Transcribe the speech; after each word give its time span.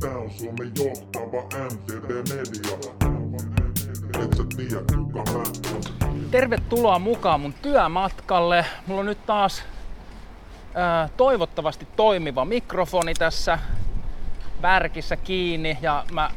Tää 0.00 0.18
on 0.18 0.30
Suomen 0.30 0.72
johtava 0.78 1.42
MTV-media. 1.42 2.78
Et 4.24 4.36
sä 4.36 4.42
tiedä 4.56 4.82
kuka 4.96 5.32
mä. 5.32 5.42
Tervetuloa 6.30 6.98
mukaan 6.98 7.40
mun 7.40 7.54
työmatkalle. 7.62 8.64
Mulla 8.86 9.00
on 9.00 9.06
nyt 9.06 9.26
taas 9.26 9.62
ää, 10.74 11.08
toivottavasti 11.16 11.88
toimiva 11.96 12.44
mikrofoni 12.44 13.14
tässä 13.14 13.58
värkissä 14.62 15.16
kiinni 15.16 15.78
ja 15.80 16.04
mä 16.12 16.30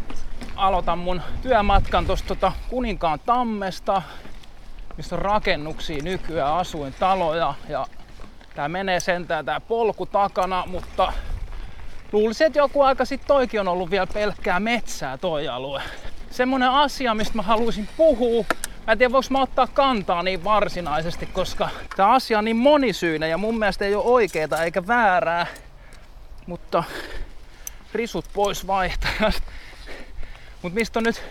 aloitan 0.55 0.99
mun 0.99 1.21
työmatkan 1.41 2.05
tuosta 2.05 2.27
tota 2.27 2.51
Kuninkaan 2.69 3.19
tammesta, 3.25 4.01
missä 4.97 5.15
on 5.15 5.21
rakennuksia 5.21 6.03
nykyään, 6.03 6.53
asuintaloja 6.53 7.53
ja 7.69 7.87
tää 8.55 8.69
menee 8.69 8.99
sentään 8.99 9.45
tää 9.45 9.59
polku 9.59 10.05
takana, 10.05 10.63
mutta 10.67 11.13
luulisin, 12.11 12.47
että 12.47 12.59
joku 12.59 12.81
aika 12.81 13.05
sitten 13.05 13.27
toikin 13.27 13.59
on 13.59 13.67
ollut 13.67 13.91
vielä 13.91 14.07
pelkkää 14.07 14.59
metsää 14.59 15.17
toi 15.17 15.47
alue. 15.47 15.81
Semmonen 16.31 16.69
asia, 16.69 17.13
mistä 17.13 17.35
mä 17.35 17.41
haluaisin 17.41 17.89
puhua, 17.97 18.45
Mä 18.87 18.91
en 18.91 18.97
tiedä, 18.97 19.11
voiko 19.11 19.27
mä 19.29 19.41
ottaa 19.41 19.67
kantaa 19.67 20.23
niin 20.23 20.43
varsinaisesti, 20.43 21.25
koska 21.25 21.69
tämä 21.95 22.09
asia 22.09 22.37
on 22.37 22.45
niin 22.45 22.57
monisyinen 22.57 23.29
ja 23.29 23.37
mun 23.37 23.59
mielestä 23.59 23.85
ei 23.85 23.95
ole 23.95 24.05
oikeeta 24.05 24.63
eikä 24.63 24.87
väärää. 24.87 25.47
Mutta 26.45 26.83
risut 27.93 28.25
pois 28.33 28.67
vaihtajasta. 28.67 29.51
Mutta 30.61 30.79
mistä 30.79 30.99
on 30.99 31.03
nyt 31.03 31.23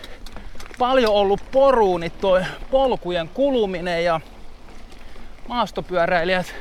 paljon 0.77 1.13
ollut 1.13 1.39
poruu, 1.51 1.97
niin 1.97 2.11
toi 2.11 2.45
polkujen 2.71 3.27
kuluminen 3.27 4.03
ja 4.03 4.21
maastopyöräilijät 5.47 6.55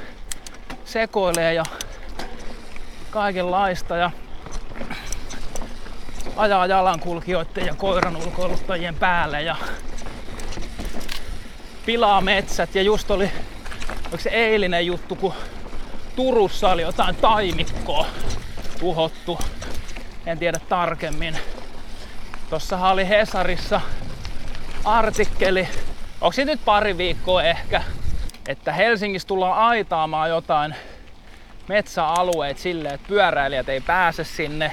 sekoilee 0.85 1.55
ja 1.55 1.65
kaikenlaista 3.11 3.97
ja 3.97 4.11
ajaa 6.37 6.67
jalankulkijoiden 6.67 7.67
ja 7.67 7.75
koiran 7.75 8.17
ulkoiluttajien 8.17 8.95
päälle 8.95 9.43
ja 9.43 9.57
pilaa 11.87 12.21
metsät 12.21 12.75
ja 12.75 12.83
just 12.83 13.11
oli, 13.11 13.31
oliko 14.03 14.23
se 14.23 14.31
eilinen 14.31 14.87
juttu, 14.87 15.17
kun 15.17 15.35
Turussa 16.17 16.71
oli 16.71 16.83
jotain 16.83 17.17
taimikkoa 17.17 18.07
tuhottu. 18.81 19.39
En 20.27 20.39
tiedä 20.39 20.61
tarkemmin. 20.69 21.39
Tossahan 22.51 22.93
oli 22.93 23.09
Hesarissa 23.09 23.81
artikkeli, 24.85 25.69
onko 26.21 26.33
se 26.33 26.45
nyt 26.45 26.65
pari 26.65 26.99
viikkoa 26.99 27.43
ehkä, 27.43 27.83
että 28.49 28.73
Helsingissä 28.73 29.29
tullaan 29.29 29.59
aitaamaan 29.59 30.31
jotain 30.31 30.75
metsäalueet 31.71 32.59
silleen, 32.59 32.95
että 32.95 33.09
pyöräilijät 33.09 33.69
ei 33.69 33.81
pääse 33.81 34.25
sinne. 34.25 34.73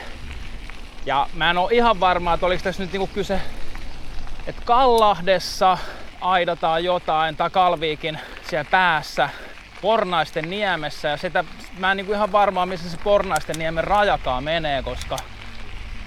Ja 1.06 1.28
mä 1.34 1.50
en 1.50 1.58
oo 1.58 1.70
ihan 1.72 2.00
varma, 2.00 2.34
että 2.34 2.46
oliko 2.46 2.64
tässä 2.64 2.84
nyt 2.84 2.92
niinku 2.92 3.08
kyse, 3.08 3.42
että 4.48 4.62
Kallahdessa 4.66 5.78
aidataan 6.22 6.84
jotain 6.84 7.36
tai 7.36 7.50
Kalviikin 7.50 8.20
siellä 8.50 8.70
päässä 8.72 9.30
Pornaisten 9.82 10.50
niemessä 10.50 11.08
ja 11.08 11.18
sitä 11.18 11.44
mä 11.78 11.92
en 11.92 11.98
niinku 11.98 12.14
ihan 12.14 12.32
varmaa 12.32 12.66
missä 12.66 12.90
se 12.90 12.98
Pornaisten 12.98 13.56
niemen 13.60 13.84
rajakaan 13.84 14.44
menee, 14.44 14.84
koska 14.84 15.18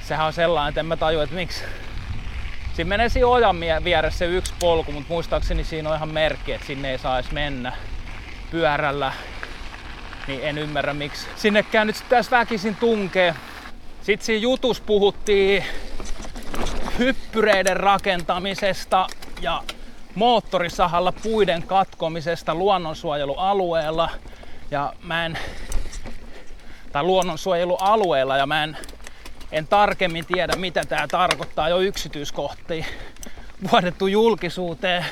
sehän 0.00 0.26
on 0.26 0.32
sellainen, 0.32 0.68
että 0.68 0.80
en 0.80 0.86
mä 0.86 0.96
tajua, 0.96 1.22
että 1.22 1.36
miksi. 1.36 1.64
Siinä 2.72 2.88
menee 2.88 3.08
siinä 3.08 3.26
ojan 3.26 3.56
vieressä 3.84 4.18
se 4.18 4.26
yksi 4.26 4.54
polku, 4.60 4.92
mutta 4.92 5.12
muistaakseni 5.12 5.64
siinä 5.64 5.90
on 5.90 5.96
ihan 5.96 6.08
merkki, 6.08 6.52
että 6.52 6.66
sinne 6.66 6.90
ei 6.90 6.98
saisi 6.98 7.34
mennä 7.34 7.72
pyörällä. 8.50 9.12
Niin 10.26 10.40
en 10.42 10.58
ymmärrä 10.58 10.94
miksi 10.94 11.26
sinnekään 11.36 11.86
nyt 11.86 11.96
tässä 12.08 12.30
väkisin 12.30 12.76
tunkee. 12.76 13.34
Sitten 14.02 14.26
siinä 14.26 14.42
jutus 14.42 14.80
puhuttiin 14.80 15.64
hyppyreiden 16.98 17.76
rakentamisesta 17.76 19.06
ja 19.40 19.62
moottorisahalla 20.14 21.12
puiden 21.12 21.62
katkomisesta 21.62 22.54
luonnonsuojelualueella 22.54 24.10
ja 24.70 24.92
mä 25.02 25.26
en, 25.26 25.38
tai 26.92 27.02
luonnonsuojelualueella 27.02 28.36
ja 28.36 28.46
mä 28.46 28.64
en, 28.64 28.76
en 29.52 29.66
tarkemmin 29.66 30.26
tiedä 30.26 30.56
mitä 30.56 30.84
tämä 30.84 31.06
tarkoittaa 31.08 31.68
jo 31.68 31.80
yksityiskohtiin 31.80 32.86
vuodettu 33.72 34.06
julkisuuteen. 34.06 35.04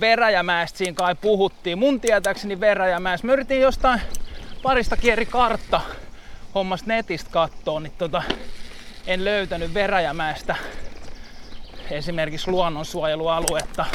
Veräjämäestä 0.00 0.78
siinä 0.78 0.94
kai 0.94 1.14
puhuttiin. 1.14 1.78
Mun 1.78 2.00
tietääkseni 2.00 2.60
Veräjämäessä. 2.60 3.26
Mä 3.26 3.32
yritin 3.32 3.60
jostain 3.60 4.00
parista 4.62 4.96
kieri 4.96 5.26
kartta 5.26 5.80
hommasta 6.54 6.88
netistä 6.88 7.30
kattoon, 7.30 7.82
niin 7.82 7.94
tota, 7.98 8.22
en 9.06 9.24
löytänyt 9.24 9.74
Veräjämäestä 9.74 10.56
esimerkiksi 11.90 12.50
luonnonsuojelualuetta 12.50 13.86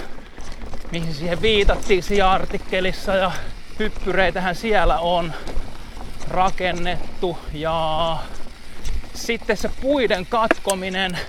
mihin 0.91 1.13
siihen 1.13 1.41
viitattiin 1.41 2.03
siinä 2.03 2.31
artikkelissa 2.31 3.15
ja 3.15 3.31
hyppyreitähän 3.79 4.55
siellä 4.55 4.99
on 4.99 5.33
rakennettu 6.29 7.37
ja 7.53 8.17
sitten 9.13 9.57
se 9.57 9.69
puiden 9.81 10.25
katkominen. 10.25 11.19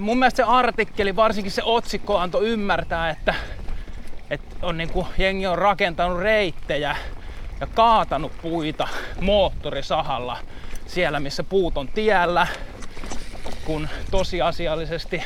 Mun 0.00 0.18
mielestä 0.18 0.36
se 0.36 0.42
artikkeli, 0.42 1.16
varsinkin 1.16 1.52
se 1.52 1.62
otsikko 1.64 2.18
antoi 2.18 2.46
ymmärtää, 2.48 3.10
että, 3.10 3.34
että 4.30 4.56
on 4.62 4.78
niin 4.78 4.90
kuin, 4.90 5.06
jengi 5.18 5.46
on 5.46 5.58
rakentanut 5.58 6.18
reittejä 6.18 6.96
ja 7.60 7.66
kaatanut 7.66 8.32
puita 8.42 8.88
moottorisahalla 9.20 10.36
siellä, 10.86 11.20
missä 11.20 11.42
puut 11.44 11.78
on 11.78 11.88
tiellä, 11.88 12.46
kun 13.64 13.88
tosiasiallisesti 14.10 15.22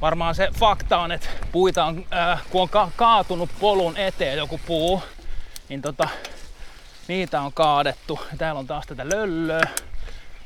varmaan 0.00 0.34
se 0.34 0.48
fakta 0.58 0.98
on, 0.98 1.12
että 1.12 1.28
puita 1.52 1.84
on, 1.84 2.06
äh, 2.14 2.42
kun 2.50 2.62
on 2.62 2.68
ka- 2.68 2.90
kaatunut 2.96 3.50
polun 3.60 3.96
eteen 3.96 4.38
joku 4.38 4.60
puu, 4.66 5.02
niin 5.68 5.82
tota, 5.82 6.08
niitä 7.08 7.40
on 7.40 7.52
kaadettu. 7.52 8.20
Täällä 8.38 8.58
on 8.58 8.66
taas 8.66 8.86
tätä 8.86 9.08
löllöä. 9.08 9.68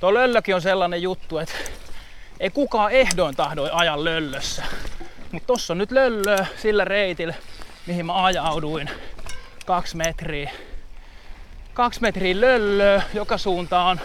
Tuo 0.00 0.14
löllökin 0.14 0.54
on 0.54 0.62
sellainen 0.62 1.02
juttu, 1.02 1.38
että 1.38 1.54
ei 2.40 2.50
kukaan 2.50 2.92
ehdoin 2.92 3.36
tahdoi 3.36 3.70
aja 3.72 4.04
löllössä. 4.04 4.64
Mutta 5.32 5.46
tossa 5.46 5.72
on 5.72 5.78
nyt 5.78 5.90
löllöä 5.90 6.46
sillä 6.56 6.84
reitillä, 6.84 7.34
mihin 7.86 8.06
mä 8.06 8.24
ajauduin. 8.24 8.90
Kaksi 9.66 9.96
metriä. 9.96 10.50
Kaksi 11.78 12.00
metriä 12.00 12.40
löllöä, 12.40 13.02
joka 13.14 13.38
suuntaan 13.38 14.00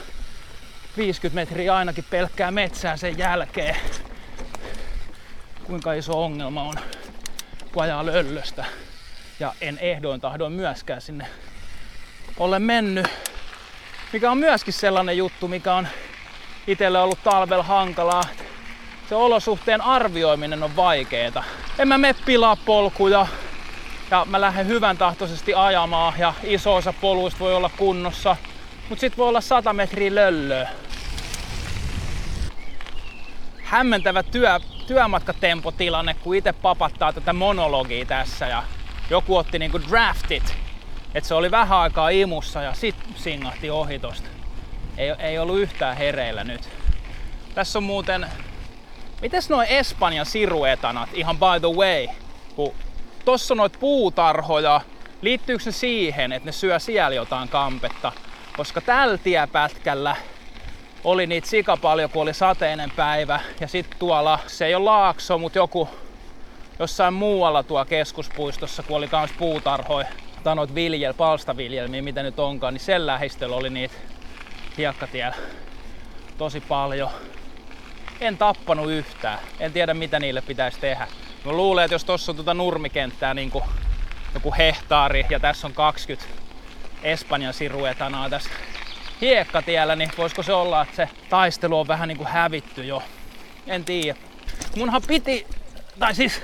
50 0.97 1.35
metriä 1.35 1.75
ainakin 1.75 2.06
pelkkää 2.09 2.51
metsää 2.51 2.97
sen 2.97 3.17
jälkeen 3.17 3.75
kuinka 5.63 5.94
iso 5.94 6.23
ongelma 6.23 6.63
on, 6.63 6.73
kun 7.72 7.83
ajaa 7.83 8.06
löllöstä. 8.06 8.66
Ja 9.39 9.53
en 9.62 9.78
ehdoin 9.81 10.22
tahdoin 10.22 10.53
myöskään 10.53 11.01
sinne 11.01 11.28
ole 12.38 12.59
mennyt. 12.59 13.07
Mikä 14.13 14.31
on 14.31 14.38
myöskin 14.38 14.73
sellainen 14.73 15.17
juttu, 15.17 15.47
mikä 15.47 15.73
on 15.73 15.88
itselle 16.67 17.00
ollut 17.00 17.23
talvella 17.23 17.63
hankalaa. 17.63 18.23
Se 19.09 19.16
olosuhteen 19.16 19.81
arvioiminen 19.81 20.63
on 20.63 20.75
vaikeeta. 20.75 21.44
En 21.79 21.88
mä 21.88 21.97
mene 21.97 22.16
pilaa 22.25 22.56
polkuja 22.56 23.28
ja 24.11 24.25
mä 24.25 24.41
lähden 24.41 24.67
hyvän 24.67 24.97
tahtoisesti 24.97 25.53
ajamaan 25.53 26.13
ja 26.17 26.33
iso 26.43 26.75
osa 26.75 26.93
poluista 26.93 27.39
voi 27.39 27.55
olla 27.55 27.69
kunnossa. 27.77 28.35
Mut 28.89 28.99
sit 28.99 29.17
voi 29.17 29.27
olla 29.27 29.41
100 29.41 29.73
metriä 29.73 30.15
löllöä. 30.15 30.69
Hämmentävä 33.63 34.23
työ 34.23 34.59
työmatkatempotilanne, 34.87 36.13
kun 36.13 36.35
itse 36.35 36.53
papattaa 36.53 37.13
tätä 37.13 37.33
monologia 37.33 38.05
tässä 38.05 38.47
ja 38.47 38.63
joku 39.09 39.37
otti 39.37 39.59
niinku 39.59 39.81
draftit, 39.81 40.55
että 41.15 41.27
se 41.27 41.33
oli 41.33 41.51
vähän 41.51 41.79
aikaa 41.79 42.09
imussa 42.09 42.61
ja 42.61 42.73
sit 42.73 42.95
singahti 43.15 43.69
ohi 43.69 43.99
tosta. 43.99 44.27
Ei, 44.97 45.09
ei 45.19 45.39
ollut 45.39 45.59
yhtään 45.59 45.97
hereillä 45.97 46.43
nyt. 46.43 46.69
Tässä 47.56 47.79
on 47.79 47.83
muuten, 47.83 48.27
mites 49.21 49.49
noin 49.49 49.67
Espanjan 49.67 50.25
siruetanat, 50.25 51.09
ihan 51.13 51.38
by 51.38 51.59
the 51.59 51.77
way, 51.77 52.07
kun 52.56 52.73
tossa 53.25 53.53
on 53.53 53.69
puutarhoja, 53.79 54.81
liittyykö 55.21 55.63
se 55.63 55.71
siihen, 55.71 56.31
että 56.31 56.45
ne 56.45 56.51
syö 56.51 56.79
siellä 56.79 57.15
jotain 57.15 57.49
kampetta? 57.49 58.11
Koska 58.57 58.81
tällä 58.81 59.17
tiepätkällä 59.17 60.15
oli 61.03 61.27
niitä 61.27 61.47
sika 61.47 61.77
paljon, 61.77 62.09
kun 62.09 62.21
oli 62.21 62.33
sateinen 62.33 62.91
päivä. 62.95 63.39
Ja 63.59 63.67
sitten 63.67 63.99
tuolla, 63.99 64.39
se 64.47 64.65
ei 64.65 64.75
ole 64.75 64.83
laakso, 64.83 65.37
mutta 65.37 65.59
joku 65.59 65.89
jossain 66.79 67.13
muualla 67.13 67.63
tuo 67.63 67.85
keskuspuistossa, 67.85 68.83
kun 68.83 68.97
oli 68.97 69.07
kans 69.07 69.31
puutarhoja, 69.37 70.07
tai 70.43 70.55
noit 70.55 70.75
viljel, 70.75 71.13
palstaviljelmiä, 71.13 72.01
mitä 72.01 72.23
nyt 72.23 72.39
onkaan, 72.39 72.73
niin 72.73 72.81
sen 72.81 73.07
lähistöllä 73.07 73.55
oli 73.55 73.69
niitä 73.69 73.95
hiekkatiellä 74.77 75.35
tosi 76.37 76.61
paljon. 76.61 77.09
En 78.21 78.37
tappanut 78.37 78.91
yhtään. 78.91 79.39
En 79.59 79.73
tiedä 79.73 79.93
mitä 79.93 80.19
niille 80.19 80.41
pitäisi 80.41 80.79
tehdä. 80.79 81.07
Mä 81.45 81.51
luulen, 81.51 81.86
että 81.86 81.95
jos 81.95 82.06
tossa 82.06 82.31
on 82.31 82.36
tuota 82.36 82.54
nurmikenttää 82.54 83.34
niin 83.34 83.51
kuin 83.51 83.63
joku 84.34 84.54
hehtaari 84.57 85.25
ja 85.30 85.40
tässä 85.40 85.68
on 85.68 85.74
20 85.74 86.25
Espanjan 87.04 87.54
siruetanaa 87.54 88.30
tässä 88.30 88.50
hiekkatiellä, 89.22 89.95
niin 89.95 90.12
voisiko 90.18 90.44
se 90.44 90.54
olla, 90.54 90.81
että 90.81 90.95
se 90.95 91.10
taistelu 91.30 91.80
on 91.80 91.88
vähän 91.88 92.07
niin 92.07 92.18
kuin 92.18 92.28
hävitty 92.28 92.84
jo. 92.84 93.04
En 93.68 93.86
tiedä. 93.86 94.19
Munhan 94.78 95.01
piti, 95.07 95.48
tai 96.00 96.16
siis 96.16 96.42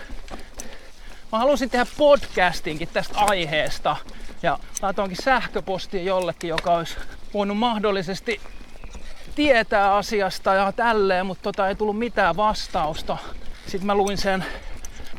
mä 1.31 1.39
halusin 1.39 1.69
tehdä 1.69 1.85
podcastinkin 1.97 2.89
tästä 2.93 3.19
aiheesta. 3.19 3.95
Ja 4.43 4.59
laitoinkin 4.81 5.23
sähköpostia 5.23 6.03
jollekin, 6.03 6.47
joka 6.47 6.73
olisi 6.73 6.97
voinut 7.33 7.57
mahdollisesti 7.57 8.41
tietää 9.35 9.95
asiasta 9.95 10.53
ja 10.53 10.71
tälleen, 10.71 11.25
mutta 11.25 11.41
tota 11.41 11.67
ei 11.67 11.75
tullut 11.75 11.97
mitään 11.97 12.37
vastausta. 12.37 13.17
Sitten 13.67 13.85
mä 13.85 13.95
luin 13.95 14.17
sen, 14.17 14.45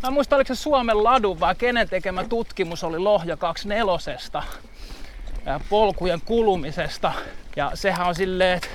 mä 0.03 0.09
en 0.09 0.13
muista 0.13 0.37
oliko 0.37 0.55
se 0.55 0.63
Suomen 0.63 1.05
ladun 1.05 1.41
vai 1.41 1.55
kenen 1.55 1.89
tekemä 1.89 2.25
tutkimus 2.25 2.85
oli 2.85 2.99
Lohja 2.99 3.37
24 3.37 4.43
polkujen 5.69 6.21
kulumisesta. 6.21 7.13
Ja 7.57 7.71
sehän 7.75 8.07
on 8.07 8.15
silleen, 8.15 8.57
että 8.57 8.69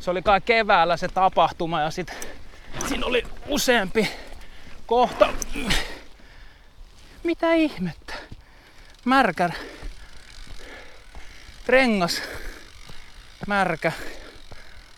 se 0.00 0.10
oli 0.10 0.22
kai 0.22 0.40
keväällä 0.40 0.96
se 0.96 1.08
tapahtuma 1.08 1.80
ja 1.80 1.90
sitten 1.90 2.16
siinä 2.88 3.06
oli 3.06 3.22
useampi 3.48 4.08
kohta. 4.86 5.28
Mitä 7.24 7.52
ihmettä? 7.52 8.14
Märkä 9.04 9.50
rengas, 11.66 12.22
märkä. 13.46 13.92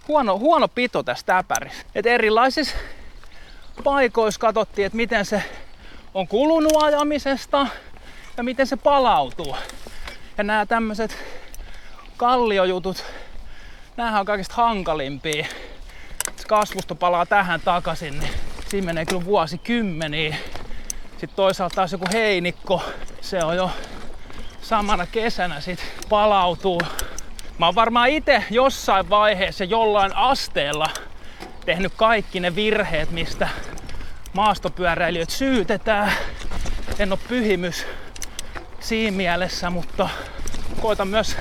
Huono, 0.08 0.38
huono 0.38 0.68
pito 0.68 1.02
tässä 1.02 1.26
täpärissä. 1.26 1.86
Et 1.94 2.06
erilaisissa 2.06 2.76
paikoissa 3.84 4.40
katsottiin, 4.40 4.86
että 4.86 4.96
miten 4.96 5.24
se 5.24 5.42
on 6.14 6.28
kulunut 6.28 6.82
ajamisesta 6.82 7.66
ja 8.36 8.42
miten 8.42 8.66
se 8.66 8.76
palautuu. 8.76 9.56
Ja 10.38 10.44
nämä 10.44 10.66
tämmöiset 10.66 11.18
kalliojutut, 12.16 13.04
näähän 13.96 14.20
on 14.20 14.26
kaikista 14.26 14.54
hankalimpia. 14.54 15.46
Jos 16.36 16.46
kasvusto 16.46 16.94
palaa 16.94 17.26
tähän 17.26 17.60
takaisin, 17.60 18.20
niin 18.20 18.30
siinä 18.68 18.86
menee 18.86 19.06
kyllä 19.06 19.24
vuosikymmeniä. 19.24 20.36
Sitten 21.10 21.36
toisaalta 21.36 21.74
taas 21.74 21.92
joku 21.92 22.06
heinikko, 22.12 22.82
se 23.20 23.44
on 23.44 23.56
jo 23.56 23.70
samana 24.62 25.06
kesänä 25.06 25.60
sit 25.60 25.80
palautuu. 26.08 26.80
Mä 27.58 27.66
oon 27.66 27.74
varmaan 27.74 28.08
itse 28.08 28.44
jossain 28.50 29.10
vaiheessa 29.10 29.64
jollain 29.64 30.16
asteella 30.16 30.90
tehnyt 31.64 31.92
kaikki 31.96 32.40
ne 32.40 32.54
virheet, 32.54 33.10
mistä 33.10 33.48
maastopyöräilijöitä 34.32 35.32
syytetään. 35.32 36.12
En 36.98 37.12
ole 37.12 37.20
pyhimys 37.28 37.86
siinä 38.80 39.16
mielessä, 39.16 39.70
mutta 39.70 40.08
koitan 40.80 41.08
myös 41.08 41.36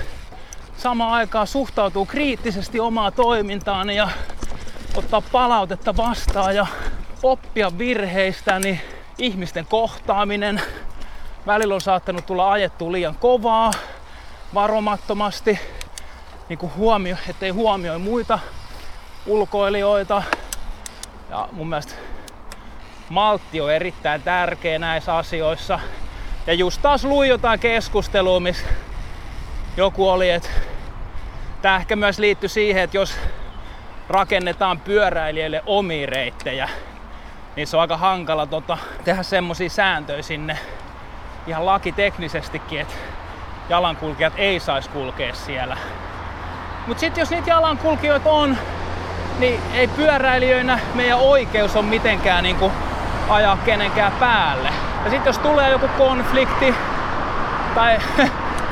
samaan 0.77 1.13
aikaan 1.13 1.47
suhtautua 1.47 2.05
kriittisesti 2.05 2.79
omaa 2.79 3.11
toimintaani 3.11 3.95
ja 3.95 4.09
ottaa 4.95 5.21
palautetta 5.21 5.97
vastaan 5.97 6.55
ja 6.55 6.67
oppia 7.23 7.77
virheistäni. 7.77 8.81
Ihmisten 9.17 9.65
kohtaaminen. 9.65 10.61
Välillä 11.47 11.75
on 11.75 11.81
saattanut 11.81 12.25
tulla 12.25 12.51
ajettua 12.51 12.91
liian 12.91 13.15
kovaa, 13.15 13.71
varomattomasti, 14.53 15.59
niin 16.49 16.59
kuin 16.59 16.71
huomio, 16.75 17.15
ettei 17.29 17.49
huomioi 17.49 17.99
muita 17.99 18.39
ulkoilijoita. 19.25 20.23
Ja 21.29 21.49
mun 21.51 21.69
mielestä 21.69 21.93
maltti 23.09 23.61
on 23.61 23.73
erittäin 23.73 24.21
tärkeä 24.21 24.79
näissä 24.79 25.15
asioissa. 25.15 25.79
Ja 26.47 26.53
just 26.53 26.81
taas 26.81 27.03
luin 27.03 27.29
jotain 27.29 27.59
keskustelua, 27.59 28.39
missä 28.39 28.65
joku 29.77 30.09
oli, 30.09 30.29
että 30.29 30.49
tämä 31.61 31.75
ehkä 31.75 31.95
myös 31.95 32.19
liittyy 32.19 32.49
siihen, 32.49 32.83
että 32.83 32.97
jos 32.97 33.15
rakennetaan 34.09 34.79
pyöräilijöille 34.79 35.63
omia 35.65 36.07
reittejä, 36.07 36.69
niin 37.55 37.67
se 37.67 37.77
on 37.77 37.81
aika 37.81 37.97
hankala 37.97 38.45
tota, 38.45 38.77
tehdä 39.03 39.23
semmosia 39.23 39.69
sääntöjä 39.69 40.21
sinne 40.21 40.57
ihan 41.47 41.65
lakiteknisestikin, 41.65 42.79
että 42.79 42.93
jalankulkijat 43.69 44.33
ei 44.37 44.59
saisi 44.59 44.89
kulkea 44.89 45.33
siellä. 45.33 45.77
Mutta 46.87 47.01
sitten 47.01 47.21
jos 47.21 47.29
niitä 47.29 47.49
jalankulkijoita 47.49 48.29
on, 48.29 48.57
niin 49.39 49.61
ei 49.73 49.87
pyöräilijöinä 49.87 50.79
meidän 50.93 51.19
oikeus 51.19 51.75
on 51.75 51.85
mitenkään 51.85 52.43
niinku 52.43 52.71
ajaa 53.29 53.57
kenenkään 53.57 54.11
päälle. 54.11 54.69
Ja 55.03 55.09
sitten 55.09 55.29
jos 55.29 55.37
tulee 55.37 55.71
joku 55.71 55.87
konflikti, 55.97 56.75
tai 57.75 57.99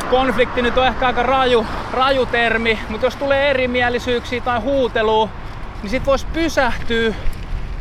konflikti 0.09 0.61
nyt 0.61 0.77
on 0.77 0.87
ehkä 0.87 1.07
aika 1.07 1.23
raju, 1.23 1.65
raju 1.93 2.25
termi, 2.25 2.79
mutta 2.89 3.05
jos 3.05 3.15
tulee 3.15 3.49
erimielisyyksiä 3.49 4.41
tai 4.41 4.59
huutelua, 4.59 5.29
niin 5.81 5.89
sit 5.89 6.05
voisi 6.05 6.27
pysähtyä 6.33 7.13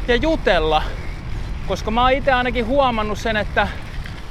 ja 0.09 0.17
jutella. 0.17 0.83
Koska 1.67 1.91
mä 1.91 2.03
oon 2.03 2.13
itse 2.13 2.33
ainakin 2.33 2.67
huomannut 2.67 3.19
sen, 3.19 3.37
että 3.37 3.69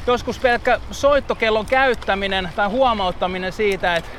joskus 0.08 0.40
pelkkä 0.40 0.80
soittokellon 0.92 1.66
käyttäminen 1.66 2.50
tai 2.56 2.68
huomauttaminen 2.68 3.52
siitä, 3.52 3.96
että 3.96 4.12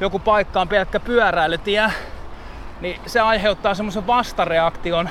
joku 0.00 0.18
paikka 0.18 0.60
on 0.60 0.68
pelkkä 0.68 1.00
pyöräilytie, 1.00 1.90
niin 2.82 3.00
se 3.06 3.20
aiheuttaa 3.20 3.74
semmoisen 3.74 4.06
vastareaktion, 4.06 5.08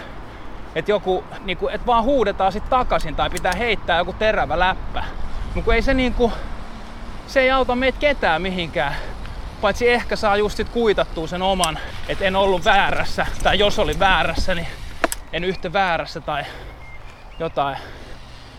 että 0.76 0.92
joku, 0.92 1.24
niin 1.46 1.58
kuin, 1.58 1.74
että 1.74 1.88
vaan 1.88 2.04
huudetaan 2.04 2.52
sitten 2.52 2.70
takaisin 2.70 3.16
tai 3.16 3.30
pitää 3.30 3.54
heittää 3.58 3.98
joku 3.98 4.14
terävä 4.14 4.60
läppä. 4.60 5.04
Mutta 5.56 5.74
ei 5.74 5.82
se 5.82 5.94
niin 5.94 6.14
kuin, 6.14 6.34
se 7.28 7.40
ei 7.40 7.52
auta 7.52 7.76
meitä 7.76 8.00
ketään 8.00 8.42
mihinkään. 8.42 8.96
Paitsi 9.62 9.90
ehkä 9.90 10.16
saa 10.16 10.38
just 10.38 10.58
sit 10.58 10.70
kuitattua 10.70 11.28
sen 11.28 11.42
oman, 11.42 11.80
että 12.08 12.26
en 12.26 12.36
ollut 12.36 12.66
väärässä. 12.66 13.28
Tai 13.44 13.60
jos 13.60 13.80
oli 13.80 14.00
väärässä, 14.00 14.56
niin 14.56 14.68
en 15.34 15.44
yhtä 15.44 15.74
väärässä 15.74 16.22
tai 16.22 16.44
jotain. 17.40 17.78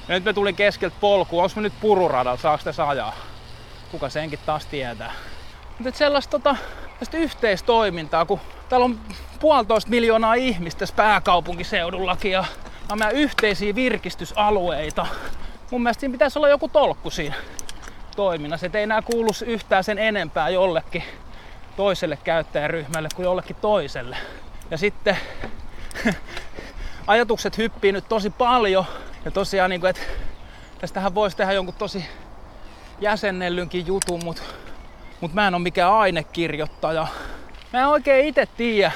Ja 0.08 0.14
nyt 0.14 0.24
me 0.24 0.32
tulin 0.32 0.56
keskeltä 0.56 0.96
polkua. 1.00 1.42
Onko 1.42 1.52
me 1.56 1.62
nyt 1.62 1.80
pururadalla? 1.80 2.40
Saako 2.40 2.64
tässä 2.64 2.88
ajaa? 2.88 3.14
Kuka 3.90 4.08
senkin 4.08 4.38
taas 4.46 4.66
tietää. 4.66 5.12
Mutta 5.78 5.98
sellaista 5.98 6.30
tota, 6.30 6.56
yhteistoimintaa, 7.14 8.26
kun 8.26 8.40
täällä 8.68 8.84
on 8.84 9.00
puolitoista 9.40 9.90
miljoonaa 9.90 10.34
ihmistä 10.34 10.78
tässä 10.78 10.94
pääkaupunkiseudullakin 10.94 12.32
ja 12.32 12.44
on 12.92 12.98
meidän 12.98 13.16
yhteisiä 13.16 13.74
virkistysalueita. 13.74 15.06
Mun 15.70 15.82
mielestä 15.82 16.00
siinä 16.00 16.12
pitäisi 16.12 16.38
olla 16.38 16.48
joku 16.48 16.68
tolkku 16.68 17.10
siinä 17.10 17.34
toiminnassa, 18.16 18.66
että 18.66 18.78
ei 18.78 18.82
enää 18.82 19.02
kuulu 19.02 19.30
yhtään 19.46 19.84
sen 19.84 19.98
enempää 19.98 20.48
jollekin 20.48 21.02
toiselle 21.76 22.18
käyttäjäryhmälle 22.24 23.08
kuin 23.16 23.24
jollekin 23.24 23.56
toiselle. 23.60 24.16
Ja 24.70 24.78
sitten 24.78 25.16
ajatukset 27.06 27.58
hyppii 27.58 27.92
nyt 27.92 28.08
tosi 28.08 28.30
paljon 28.30 28.84
ja 29.24 29.30
tosiaan, 29.30 29.70
niin 29.70 29.80
kuin, 29.80 29.90
että 29.90 30.02
tästähän 30.80 31.14
voisi 31.14 31.36
tehdä 31.36 31.52
jonkun 31.52 31.74
tosi 31.74 32.04
jäsennellynkin 33.00 33.86
jutun, 33.86 34.24
mutta 34.24 34.42
mut 35.22 35.34
mä 35.34 35.46
en 35.46 35.54
ole 35.54 35.62
mikään 35.62 35.92
ainekirjoittaja. 35.92 37.06
Mä 37.72 37.80
en 37.80 37.86
oikein 37.86 38.26
itse 38.26 38.46
tiedä, 38.56 38.92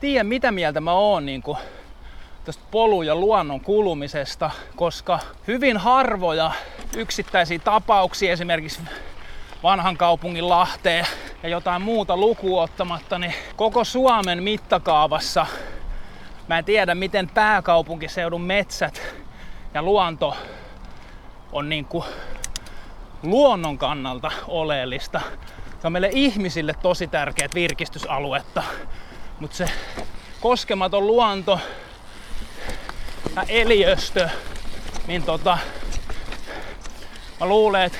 tiedä 0.00 0.24
mitä 0.24 0.52
mieltä 0.52 0.80
mä 0.80 0.92
oon 0.92 1.26
niin 1.26 1.42
kuin 1.42 1.58
tästä 2.44 2.62
polun 2.70 3.06
ja 3.06 3.14
luonnon 3.14 3.60
kulumisesta, 3.60 4.50
koska 4.76 5.18
hyvin 5.46 5.76
harvoja 5.76 6.50
yksittäisiä 6.96 7.58
tapauksia, 7.58 8.32
esimerkiksi 8.32 8.80
vanhan 9.62 9.96
kaupungin 9.96 10.48
Lahteen 10.48 11.06
ja 11.42 11.48
jotain 11.48 11.82
muuta 11.82 12.16
lukuottamatta, 12.16 13.18
niin 13.18 13.34
koko 13.56 13.84
Suomen 13.84 14.42
mittakaavassa 14.42 15.46
mä 16.48 16.58
en 16.58 16.64
tiedä, 16.64 16.94
miten 16.94 17.28
pääkaupunkiseudun 17.28 18.42
metsät 18.42 19.02
ja 19.74 19.82
luonto 19.82 20.36
on 21.52 21.68
niin 21.68 21.84
kuin 21.84 22.04
luonnon 23.22 23.78
kannalta 23.78 24.30
oleellista. 24.48 25.20
Se 25.80 25.86
on 25.86 25.92
meille 25.92 26.10
ihmisille 26.12 26.74
tosi 26.82 27.06
tärkeät 27.06 27.54
virkistysaluetta, 27.54 28.62
mutta 29.40 29.56
se 29.56 29.70
koskematon 30.40 31.06
luonto 31.06 31.60
ja 33.36 33.44
eliöstö, 33.48 34.28
niin 35.06 35.22
tota, 35.22 35.58
mä 37.40 37.46
luulen, 37.46 37.82
että 37.82 37.98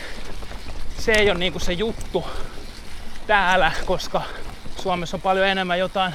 se 0.98 1.12
ei 1.12 1.30
ole 1.30 1.38
niinku 1.38 1.58
se 1.58 1.72
juttu 1.72 2.24
täällä, 3.26 3.72
koska 3.86 4.22
Suomessa 4.82 5.16
on 5.16 5.20
paljon 5.20 5.46
enemmän 5.46 5.78
jotain 5.78 6.14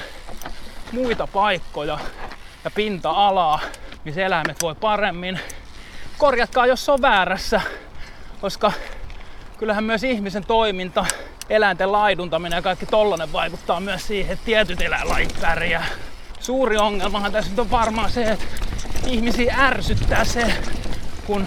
muita 0.92 1.26
paikkoja 1.26 1.98
ja 2.64 2.70
pinta-alaa, 2.70 3.60
missä 4.04 4.22
eläimet 4.22 4.62
voi 4.62 4.74
paremmin. 4.74 5.40
Korjatkaa, 6.18 6.66
jos 6.66 6.88
on 6.88 7.02
väärässä, 7.02 7.60
koska 8.40 8.72
kyllähän 9.62 9.84
myös 9.84 10.04
ihmisen 10.04 10.46
toiminta, 10.46 11.06
eläinten 11.50 11.92
laiduntaminen 11.92 12.56
ja 12.56 12.62
kaikki 12.62 12.86
tollanen 12.86 13.32
vaikuttaa 13.32 13.80
myös 13.80 14.06
siihen, 14.06 14.32
että 14.32 14.44
tietyt 14.44 14.80
eläinlajit 14.80 15.36
pärjää. 15.40 15.86
Suuri 16.40 16.76
ongelmahan 16.76 17.32
tässä 17.32 17.50
nyt 17.50 17.58
on 17.58 17.70
varmaan 17.70 18.10
se, 18.10 18.24
että 18.24 18.44
ihmisiä 19.06 19.54
ärsyttää 19.58 20.24
se, 20.24 20.54
kun 21.26 21.46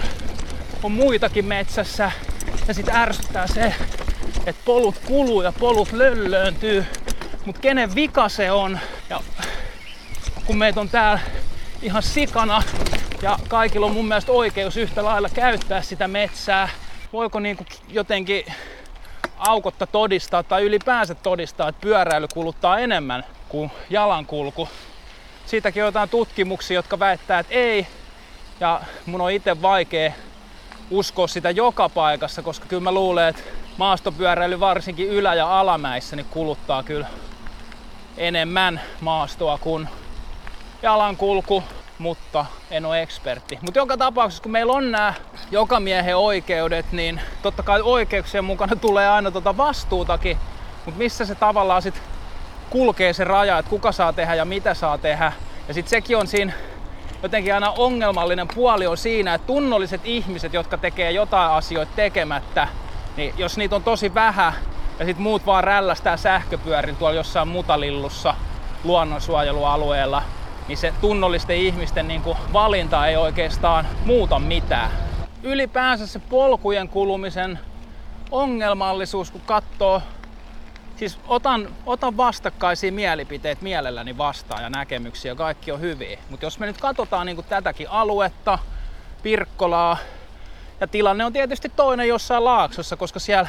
on 0.83 0.91
muitakin 0.91 1.45
metsässä 1.45 2.11
ja 2.67 2.73
sitten 2.73 2.95
ärsyttää 2.95 3.47
se, 3.47 3.73
että 4.45 4.61
polut 4.65 4.95
kuluu 5.05 5.41
ja 5.41 5.51
polut 5.51 5.91
löllööntyy. 5.91 6.85
Mutta 7.45 7.61
kenen 7.61 7.95
vika 7.95 8.29
se 8.29 8.51
on? 8.51 8.79
Ja 9.09 9.21
kun 10.45 10.57
meitä 10.57 10.81
on 10.81 10.89
täällä 10.89 11.19
ihan 11.81 12.03
sikana 12.03 12.63
ja 13.21 13.39
kaikilla 13.47 13.85
on 13.85 13.93
mun 13.93 14.07
mielestä 14.07 14.31
oikeus 14.31 14.77
yhtä 14.77 15.03
lailla 15.03 15.29
käyttää 15.29 15.81
sitä 15.81 16.07
metsää. 16.07 16.69
Voiko 17.15 17.39
niinku 17.39 17.65
jotenkin 17.89 18.45
aukotta 19.37 19.87
todistaa 19.87 20.43
tai 20.43 20.63
ylipäänsä 20.63 21.15
todistaa, 21.15 21.69
että 21.69 21.81
pyöräily 21.81 22.27
kuluttaa 22.33 22.79
enemmän 22.79 23.23
kuin 23.49 23.71
jalankulku? 23.89 24.69
Siitäkin 25.45 25.83
on 25.83 25.87
jotain 25.87 26.09
tutkimuksia, 26.09 26.75
jotka 26.75 26.99
väittää, 26.99 27.39
että 27.39 27.53
ei. 27.53 27.87
Ja 28.59 28.81
mun 29.05 29.21
on 29.21 29.31
itse 29.31 29.61
vaikea 29.61 30.11
uskoa 30.91 31.27
sitä 31.27 31.49
joka 31.49 31.89
paikassa, 31.89 32.41
koska 32.41 32.65
kyllä 32.65 32.83
mä 32.83 32.91
luulen, 32.91 33.27
että 33.27 33.41
maastopyöräily 33.77 34.59
varsinkin 34.59 35.07
ylä- 35.07 35.35
ja 35.35 35.59
alamäissä 35.59 36.15
niin 36.15 36.27
kuluttaa 36.29 36.83
kyllä 36.83 37.07
enemmän 38.17 38.81
maastoa 39.01 39.57
kuin 39.57 39.89
jalankulku, 40.81 41.63
mutta 41.99 42.45
en 42.71 42.85
ole 42.85 43.01
ekspertti. 43.01 43.59
Mutta 43.61 43.79
joka 43.79 43.97
tapauksessa, 43.97 44.43
kun 44.43 44.51
meillä 44.51 44.73
on 44.73 44.91
nämä 44.91 45.13
jokamiehen 45.51 46.17
oikeudet, 46.17 46.91
niin 46.91 47.21
totta 47.41 47.63
kai 47.63 47.81
oikeuksien 47.81 48.45
mukana 48.45 48.75
tulee 48.75 49.09
aina 49.09 49.31
tuota 49.31 49.57
vastuutakin, 49.57 50.37
mutta 50.85 50.97
missä 50.97 51.25
se 51.25 51.35
tavallaan 51.35 51.81
sitten 51.81 52.03
kulkee 52.69 53.13
se 53.13 53.23
raja, 53.23 53.57
että 53.57 53.69
kuka 53.69 53.91
saa 53.91 54.13
tehdä 54.13 54.35
ja 54.35 54.45
mitä 54.45 54.73
saa 54.73 54.97
tehdä. 54.97 55.31
Ja 55.67 55.73
sitten 55.73 55.89
sekin 55.89 56.17
on 56.17 56.27
siinä 56.27 56.53
jotenkin 57.23 57.53
aina 57.53 57.71
ongelmallinen 57.71 58.47
puoli 58.47 58.87
on 58.87 58.97
siinä, 58.97 59.33
että 59.33 59.47
tunnolliset 59.47 60.01
ihmiset, 60.03 60.53
jotka 60.53 60.77
tekee 60.77 61.11
jotain 61.11 61.51
asioita 61.51 61.91
tekemättä, 61.95 62.67
niin 63.17 63.33
jos 63.37 63.57
niitä 63.57 63.75
on 63.75 63.83
tosi 63.83 64.13
vähän 64.13 64.53
ja 64.99 65.05
sitten 65.05 65.23
muut 65.23 65.45
vaan 65.45 65.63
rällästää 65.63 66.17
sähköpyörin 66.17 66.95
tuolla 66.95 67.15
jossain 67.15 67.47
mutalillussa 67.47 68.35
luonnonsuojelualueella, 68.83 70.23
niin 70.67 70.77
se 70.77 70.93
tunnollisten 71.01 71.57
ihmisten 71.57 72.07
niin 72.07 72.21
kuin 72.21 72.37
valinta 72.53 73.07
ei 73.07 73.15
oikeastaan 73.15 73.87
muuta 74.05 74.39
mitään. 74.39 74.91
Ylipäänsä 75.43 76.07
se 76.07 76.19
polkujen 76.19 76.89
kulumisen 76.89 77.59
ongelmallisuus, 78.31 79.31
kun 79.31 79.41
katsoo 79.45 80.01
Siis 80.95 81.19
otan, 81.27 81.75
otan 81.85 82.17
vastakkaisia 82.17 82.91
mielipiteitä 82.91 83.63
mielelläni 83.63 84.17
vastaan 84.17 84.63
ja 84.63 84.69
näkemyksiä, 84.69 85.35
kaikki 85.35 85.71
on 85.71 85.81
hyviä. 85.81 86.19
Mutta 86.29 86.45
jos 86.45 86.59
me 86.59 86.65
nyt 86.65 86.77
katsotaan 86.77 87.25
niin 87.25 87.45
tätäkin 87.49 87.89
aluetta, 87.89 88.59
Pirkkolaa, 89.23 89.97
ja 90.79 90.87
tilanne 90.87 91.25
on 91.25 91.33
tietysti 91.33 91.71
toinen 91.75 92.07
jossain 92.07 92.43
laaksossa, 92.43 92.97
koska 92.97 93.19
siellä, 93.19 93.47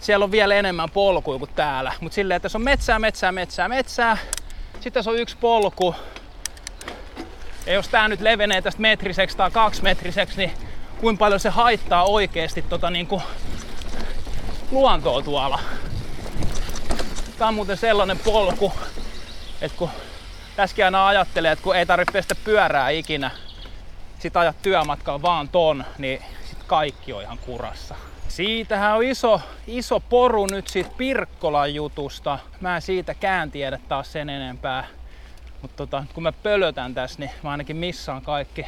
siellä 0.00 0.24
on 0.24 0.30
vielä 0.30 0.54
enemmän 0.54 0.90
polkuja 0.90 1.38
kuin 1.38 1.50
täällä. 1.54 1.92
Mutta 2.00 2.14
silleen, 2.14 2.36
että 2.36 2.42
tässä 2.42 2.58
on 2.58 2.64
metsää, 2.64 2.98
metsää, 2.98 3.32
metsää, 3.32 3.68
metsää. 3.68 4.16
Sitten 4.84 4.92
tässä 4.92 5.10
on 5.10 5.18
yksi 5.18 5.36
polku. 5.40 5.94
Ja 7.66 7.72
jos 7.72 7.88
tää 7.88 8.08
nyt 8.08 8.20
levenee 8.20 8.62
tästä 8.62 8.80
metriseksi 8.80 9.36
tai 9.36 9.50
kaksimetriseksi, 9.50 10.36
niin 10.36 10.52
kuinka 11.00 11.18
paljon 11.18 11.40
se 11.40 11.48
haittaa 11.48 12.04
oikeasti 12.04 12.62
tota 12.62 12.90
niin 12.90 13.08
luontoa 14.70 15.22
tuolla. 15.22 15.60
Tää 17.38 17.48
on 17.48 17.54
muuten 17.54 17.76
sellainen 17.76 18.18
polku, 18.18 18.72
että 19.60 19.78
kun 19.78 19.90
tässäkin 20.56 20.84
aina 20.84 21.06
ajattelee, 21.06 21.52
että 21.52 21.62
kun 21.62 21.76
ei 21.76 21.86
tarvitse 21.86 22.12
pestä 22.12 22.34
pyörää 22.34 22.90
ikinä, 22.90 23.30
sit 24.18 24.36
ajat 24.36 24.62
työmatkalla 24.62 25.22
vaan 25.22 25.48
ton, 25.48 25.84
niin 25.98 26.24
sit 26.44 26.58
kaikki 26.66 27.12
on 27.12 27.22
ihan 27.22 27.38
kurassa. 27.38 27.94
Siitähän 28.34 28.96
on 28.96 29.04
iso, 29.04 29.40
iso 29.66 30.00
poru 30.00 30.46
nyt 30.46 30.68
siitä 30.68 30.90
Pirkkolan 30.96 31.74
jutusta. 31.74 32.38
Mä 32.60 32.76
en 32.76 32.82
siitäkään 32.82 33.50
tiedä 33.50 33.78
taas 33.88 34.12
sen 34.12 34.30
enempää. 34.30 34.86
Mutta 35.62 35.76
tota, 35.76 36.04
kun 36.14 36.22
mä 36.22 36.32
pölötän 36.32 36.94
tässä, 36.94 37.18
niin 37.18 37.30
mä 37.42 37.50
ainakin 37.50 37.76
missaan 37.76 38.22
kaikki, 38.22 38.66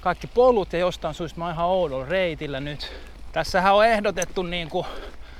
kaikki 0.00 0.26
polut 0.26 0.72
ja 0.72 0.78
jostain 0.78 1.14
syystä 1.14 1.38
mä 1.38 1.44
oon 1.44 1.54
ihan 1.54 1.66
oudolla 1.66 2.06
reitillä 2.06 2.60
nyt. 2.60 2.92
Tässähän 3.32 3.74
on 3.74 3.86
ehdotettu 3.86 4.42
niin 4.42 4.68
kuin 4.68 4.86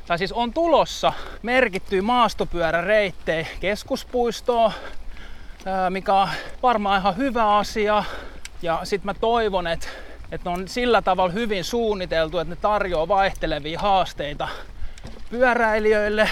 tai 0.07 0.19
siis 0.19 0.33
on 0.33 0.53
tulossa 0.53 1.13
merkittyä 1.43 2.03
maastopyöräreittejä 2.03 3.47
keskuspuistoon, 3.61 4.73
mikä 5.91 6.15
on 6.15 6.29
varmaan 6.63 7.01
ihan 7.01 7.17
hyvä 7.17 7.57
asia. 7.57 8.05
Ja 8.63 8.81
sitten 8.85 9.07
mä 9.07 9.15
toivon, 9.15 9.67
että, 9.67 9.89
että 10.33 10.51
ne 10.51 10.57
on 10.57 10.69
sillä 10.69 11.03
tavalla 11.03 11.33
hyvin 11.33 11.65
suunniteltu, 11.65 12.39
että 12.39 12.55
ne 12.55 12.61
tarjoaa 12.61 13.09
vaihtelevia 13.09 13.81
haasteita 13.81 14.49
pyöräilijöille, 15.31 16.31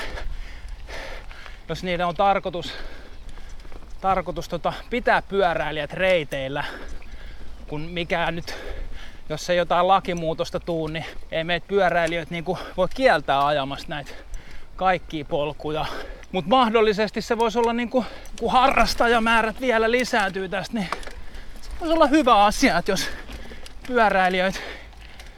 jos 1.69 1.83
niiden 1.83 2.07
on 2.07 2.17
tarkoitus, 2.17 2.73
tarkoitus 4.01 4.49
tota, 4.49 4.73
pitää 4.91 5.23
pyöräilijät 5.23 5.93
reiteillä, 5.93 6.65
kun 7.67 7.81
mikään 7.81 8.37
nyt 8.37 8.55
jos 9.29 9.51
ei 9.51 9.57
jotain 9.57 9.89
lakimuutosta 9.89 10.61
tuu, 10.61 10.87
niin 10.87 11.05
ei 11.33 11.45
meitä 11.45 11.67
pyöräilijöitä 11.69 12.31
niin 12.31 12.45
voi 12.77 12.89
kieltää 12.95 13.47
ajamasta 13.47 13.89
näitä 13.89 14.11
kaikkia 14.77 15.25
polkuja. 15.25 15.87
Mutta 16.33 16.51
mahdollisesti 16.51 17.23
se 17.23 17.39
voisi 17.39 17.59
olla 17.59 17.73
niin 17.73 17.91
kuin, 17.91 18.07
kun 18.41 18.53
harrastajamäärät 18.53 19.61
vielä 19.61 19.91
lisääntyy 19.91 20.49
tästä, 20.49 20.75
niin 20.75 20.89
se 21.61 21.71
voisi 21.81 21.95
olla 21.95 22.07
hyvä 22.07 22.45
asia, 22.45 22.79
että 22.79 22.93
jos 22.93 23.09
pyöräilijöitä 23.87 24.59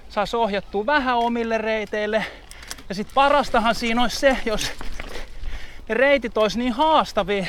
saisi 0.09 0.37
ohjattua 0.37 0.87
vähän 0.87 1.19
omille 1.19 1.59
reiteille. 1.59 2.25
Ja 2.88 2.95
sitten 2.95 3.14
parastahan 3.14 3.75
siinä 3.75 4.02
olisi 4.02 4.17
se, 4.17 4.37
jos 4.45 4.73
ne 5.88 5.95
reitit 5.95 6.38
olisi 6.38 6.59
niin 6.59 6.73
haastavia 6.73 7.47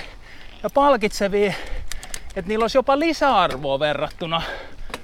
ja 0.64 0.70
palkitsevia, 0.70 1.54
että 2.36 2.50
niillä 2.50 2.64
olisi 2.64 2.78
jopa 2.78 3.00
lisäarvoa 3.00 3.80
verrattuna 3.80 4.42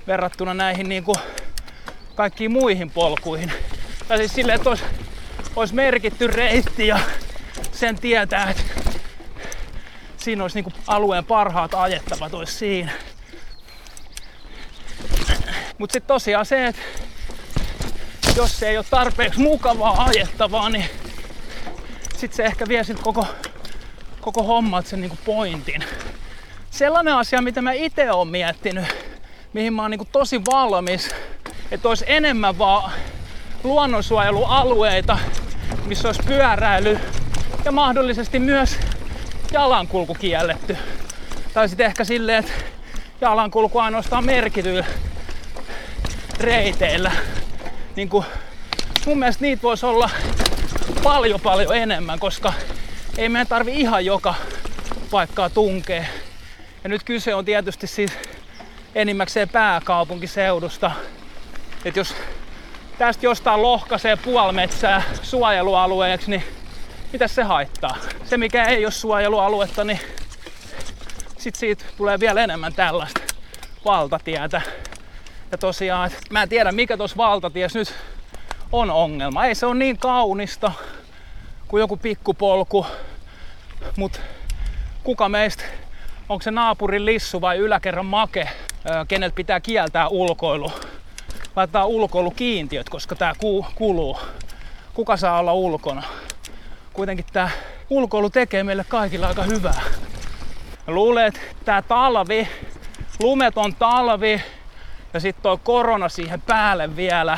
verrattuna 0.07 0.53
näihin 0.53 0.89
niin 0.89 1.03
kuin 1.03 1.17
kaikkiin 2.15 2.51
muihin 2.51 2.91
polkuihin. 2.91 3.51
Tai 4.07 4.17
siis 4.17 4.33
silleen, 4.33 4.55
että 4.55 4.69
olisi, 4.69 4.83
olisi 5.55 5.75
merkitty 5.75 6.27
reitti 6.27 6.87
ja 6.87 6.99
sen 7.71 7.99
tietää, 7.99 8.49
että 8.49 8.63
siinä 10.17 10.43
olisi 10.43 10.57
niin 10.57 10.63
kuin 10.63 10.73
alueen 10.87 11.25
parhaat 11.25 11.73
ajettavat 11.73 12.33
olisi 12.33 12.53
siinä. 12.53 12.91
Mutta 15.77 15.93
sitten 15.93 16.07
tosiaan 16.07 16.45
se, 16.45 16.67
että 16.67 16.81
jos 18.35 18.59
se 18.59 18.69
ei 18.69 18.77
ole 18.77 18.85
tarpeeksi 18.89 19.39
mukavaa 19.39 20.03
ajettavaa, 20.03 20.69
niin 20.69 20.85
sitten 22.11 22.35
se 22.37 22.43
ehkä 22.43 22.65
vie 22.67 22.83
sit 22.83 22.99
koko, 22.99 23.27
koko 24.21 24.43
hommat 24.43 24.87
sen 24.87 25.01
niinku 25.01 25.17
pointin. 25.25 25.83
Sellainen 26.69 27.15
asia, 27.15 27.41
mitä 27.41 27.61
mä 27.61 27.71
itse 27.71 28.11
olen 28.11 28.27
miettinyt, 28.27 28.85
mihin 29.53 29.73
mä 29.73 29.81
oon 29.81 29.91
niin 29.91 30.07
tosi 30.11 30.45
valmis, 30.45 31.15
että 31.71 31.89
olisi 31.89 32.05
enemmän 32.07 32.57
vaan 32.57 32.91
luonnonsuojelualueita, 33.63 35.19
missä 35.85 36.07
olisi 36.07 36.23
pyöräily 36.23 36.99
ja 37.65 37.71
mahdollisesti 37.71 38.39
myös 38.39 38.79
jalankulku 39.51 40.13
kielletty. 40.13 40.77
Tai 41.53 41.69
sitten 41.69 41.85
ehkä 41.85 42.03
silleen, 42.03 42.39
että 42.39 42.51
jalankulku 43.21 43.79
ainoastaan 43.79 44.25
merkityillä 44.25 44.85
reiteillä. 46.39 47.11
Niin 47.95 48.09
kuin, 48.09 48.25
mun 49.05 49.19
mielestä 49.19 49.41
niitä 49.41 49.61
voisi 49.61 49.85
olla 49.85 50.09
paljon 51.03 51.41
paljon 51.41 51.75
enemmän, 51.75 52.19
koska 52.19 52.53
ei 53.17 53.29
meidän 53.29 53.47
tarvi 53.47 53.73
ihan 53.73 54.05
joka 54.05 54.35
paikkaa 55.11 55.49
tunkea. 55.49 56.05
Ja 56.83 56.89
nyt 56.89 57.03
kyse 57.03 57.35
on 57.35 57.45
tietysti 57.45 57.87
siis 57.87 58.11
enimmäkseen 58.95 59.49
pääkaupunkiseudusta. 59.49 60.91
Et 61.85 61.95
jos 61.95 62.15
tästä 62.97 63.25
jostain 63.25 63.61
lohkaisee 63.61 64.15
puolmetsää 64.15 65.03
suojelualueeksi, 65.23 66.29
niin 66.29 66.43
mitä 67.13 67.27
se 67.27 67.43
haittaa? 67.43 67.97
Se 68.23 68.37
mikä 68.37 68.63
ei 68.63 68.85
ole 68.85 68.91
suojelualuetta, 68.91 69.83
niin 69.83 69.99
sit 71.37 71.55
siitä 71.55 71.85
tulee 71.97 72.19
vielä 72.19 72.43
enemmän 72.43 72.73
tällaista 72.73 73.21
valtatietä. 73.85 74.61
Ja 75.51 75.57
tosiaan, 75.57 76.11
mä 76.29 76.43
en 76.43 76.49
tiedä 76.49 76.71
mikä 76.71 76.97
tuossa 76.97 77.17
valtaties 77.17 77.75
nyt 77.75 77.95
on 78.71 78.91
ongelma. 78.91 79.45
Ei 79.45 79.55
se 79.55 79.65
ole 79.65 79.75
niin 79.75 79.97
kaunista 79.97 80.71
kuin 81.67 81.81
joku 81.81 81.97
pikkupolku, 81.97 82.85
mutta 83.97 84.19
kuka 85.03 85.29
meistä, 85.29 85.63
onko 86.29 86.41
se 86.41 86.51
naapurin 86.51 87.05
lissu 87.05 87.41
vai 87.41 87.57
yläkerran 87.57 88.05
make, 88.05 88.49
keneltä 89.07 89.35
pitää 89.35 89.59
kieltää 89.59 90.07
ulkoilu. 90.07 90.71
Laitetaan 91.55 91.87
ulkoilukiintiöt, 91.87 92.89
koska 92.89 93.15
tämä 93.15 93.33
kuluu. 93.75 94.17
Kuka 94.93 95.17
saa 95.17 95.39
olla 95.39 95.53
ulkona? 95.53 96.03
Kuitenkin 96.93 97.25
tämä 97.33 97.49
ulkoilu 97.89 98.29
tekee 98.29 98.63
meille 98.63 98.85
kaikille 98.87 99.25
aika 99.25 99.43
hyvää. 99.43 99.81
Mä 100.87 100.93
luulen, 100.93 101.25
että 101.25 101.39
tämä 101.65 101.81
talvi, 101.81 102.47
lumeton 103.19 103.75
talvi 103.75 104.41
ja 105.15 105.19
sitten 105.19 105.43
tuo 105.43 105.57
korona 105.57 106.09
siihen 106.09 106.41
päälle 106.41 106.95
vielä, 106.95 107.37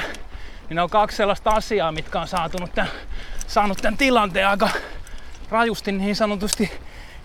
Niin 0.69 0.75
ne 0.75 0.81
on 0.81 0.89
kaksi 0.89 1.17
sellaista 1.17 1.49
asiaa, 1.49 1.91
mitkä 1.91 2.21
on 2.21 2.27
saatunut 2.27 2.75
tämän, 2.75 2.91
saanut 3.47 3.77
tämän 3.77 3.97
tilanteen 3.97 4.47
aika 4.47 4.69
rajusti 5.49 5.91
niin 5.91 6.15
sanotusti 6.15 6.71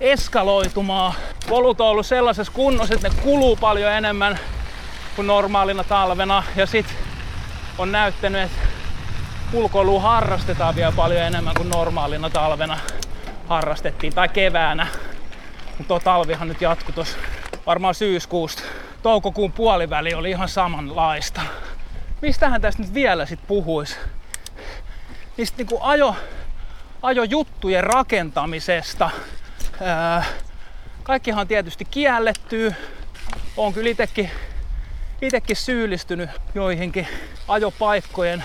eskaloitumaan. 0.01 1.13
Polut 1.49 1.81
on 1.81 1.87
ollut 1.87 2.07
sellaisessa 2.07 2.53
kunnossa, 2.53 2.95
että 2.95 3.09
ne 3.09 3.15
kuluu 3.23 3.57
paljon 3.57 3.93
enemmän 3.93 4.39
kuin 5.17 5.27
normaalina 5.27 5.85
talvena. 5.85 6.43
Ja 6.57 6.67
sit 6.67 6.87
on 7.79 7.93
näyttänyt, 7.93 8.43
että 8.43 8.59
ulkoilua 9.53 10.01
harrastetaan 10.01 10.75
vielä 10.75 10.93
paljon 10.93 11.21
enemmän 11.21 11.55
kuin 11.55 11.69
normaalina 11.69 12.31
talvena 12.31 12.79
harrastettiin 13.49 14.15
tai 14.15 14.29
keväänä. 14.29 14.87
Mutta 15.79 16.01
talvihan 16.01 16.49
nyt 16.49 16.61
jatkui 16.61 16.95
tuossa 16.95 17.19
varmaan 17.67 17.95
syyskuusta. 17.95 18.63
Toukokuun 19.03 19.53
puoliväli 19.53 20.15
oli 20.15 20.31
ihan 20.31 20.49
samanlaista. 20.49 21.41
Mistähän 22.21 22.61
tästä 22.61 22.83
nyt 22.83 22.95
vielä 22.95 23.27
sit 23.27 23.41
puhuis? 23.47 23.97
Niistä 25.37 25.57
niinku 25.57 25.79
ajo, 25.81 26.17
ajojuttujen 27.03 27.85
rakentamisesta. 27.85 29.11
Ää, 29.81 30.25
kaikkihan 31.03 31.49
tietysti 31.49 31.85
kielletty. 31.85 32.75
On 33.57 33.73
kyllä 33.73 33.91
itekin, 33.91 34.31
itekin 35.23 35.57
syyllistynyt 35.57 36.31
joihinkin 36.55 37.09
ajopaikkojen 37.49 38.45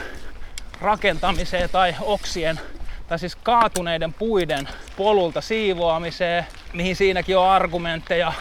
rakentamiseen 0.82 1.70
tai 1.70 1.96
oksien 2.02 2.60
tai 3.08 3.20
siis 3.20 3.36
kaatuneiden 3.36 4.14
puiden 4.14 4.70
polulta 4.98 5.42
siivoamiseen, 5.42 6.46
mihin 6.74 6.96
siinäkin 6.96 7.38
on 7.38 7.50
argumentteja, 7.50 8.34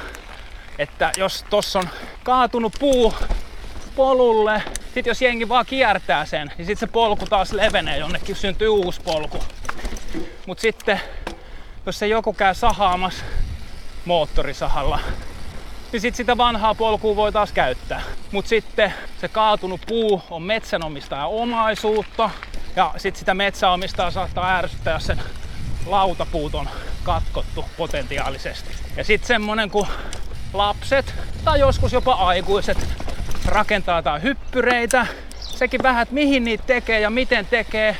että 0.78 1.12
jos 1.16 1.44
tossa 1.50 1.78
on 1.78 1.88
kaatunut 2.22 2.72
puu 2.78 3.14
polulle, 3.96 4.62
sit 4.94 5.06
jos 5.06 5.22
jengi 5.22 5.48
vaan 5.48 5.66
kiertää 5.66 6.24
sen, 6.24 6.52
niin 6.58 6.66
sit 6.66 6.78
se 6.78 6.86
polku 6.86 7.26
taas 7.26 7.52
levenee 7.52 7.98
jonnekin, 7.98 8.36
syntyy 8.36 8.68
uusi 8.68 9.00
polku. 9.00 9.38
Mut 10.46 10.58
sitten, 10.58 11.00
jos 11.86 11.98
se 11.98 12.06
joku 12.06 12.32
käy 12.32 12.54
sahaamassa 12.54 13.24
moottorisahalla, 14.04 14.98
niin 15.92 16.00
sit 16.00 16.14
sitä 16.14 16.36
vanhaa 16.36 16.74
polkua 16.74 17.16
voi 17.16 17.32
taas 17.32 17.52
käyttää. 17.52 18.02
Mut 18.32 18.46
sitten 18.46 18.94
se 19.20 19.28
kaatunut 19.28 19.80
puu 19.86 20.22
on 20.30 20.42
metsänomistajan 20.42 21.28
omaisuutta, 21.28 22.30
ja 22.76 22.94
sitten 22.96 23.18
sitä 23.18 23.34
metsäomistajaa 23.34 24.10
saattaa 24.10 24.56
ärsyttää, 24.56 24.94
jos 24.94 25.06
sen 25.06 25.22
lautapuut 25.86 26.54
on 26.54 26.68
katkottu 27.02 27.64
potentiaalisesti. 27.76 28.74
Ja 28.96 29.04
sitten 29.04 29.26
semmonen 29.26 29.70
kuin 29.70 29.88
lapset 30.58 31.14
tai 31.44 31.60
joskus 31.60 31.92
jopa 31.92 32.12
aikuiset 32.12 32.78
rakentaa 33.46 34.02
tai 34.02 34.22
hyppyreitä. 34.22 35.06
Sekin 35.38 35.82
vähän, 35.82 36.02
että 36.02 36.14
mihin 36.14 36.44
niitä 36.44 36.64
tekee 36.66 37.00
ja 37.00 37.10
miten 37.10 37.46
tekee. 37.46 37.96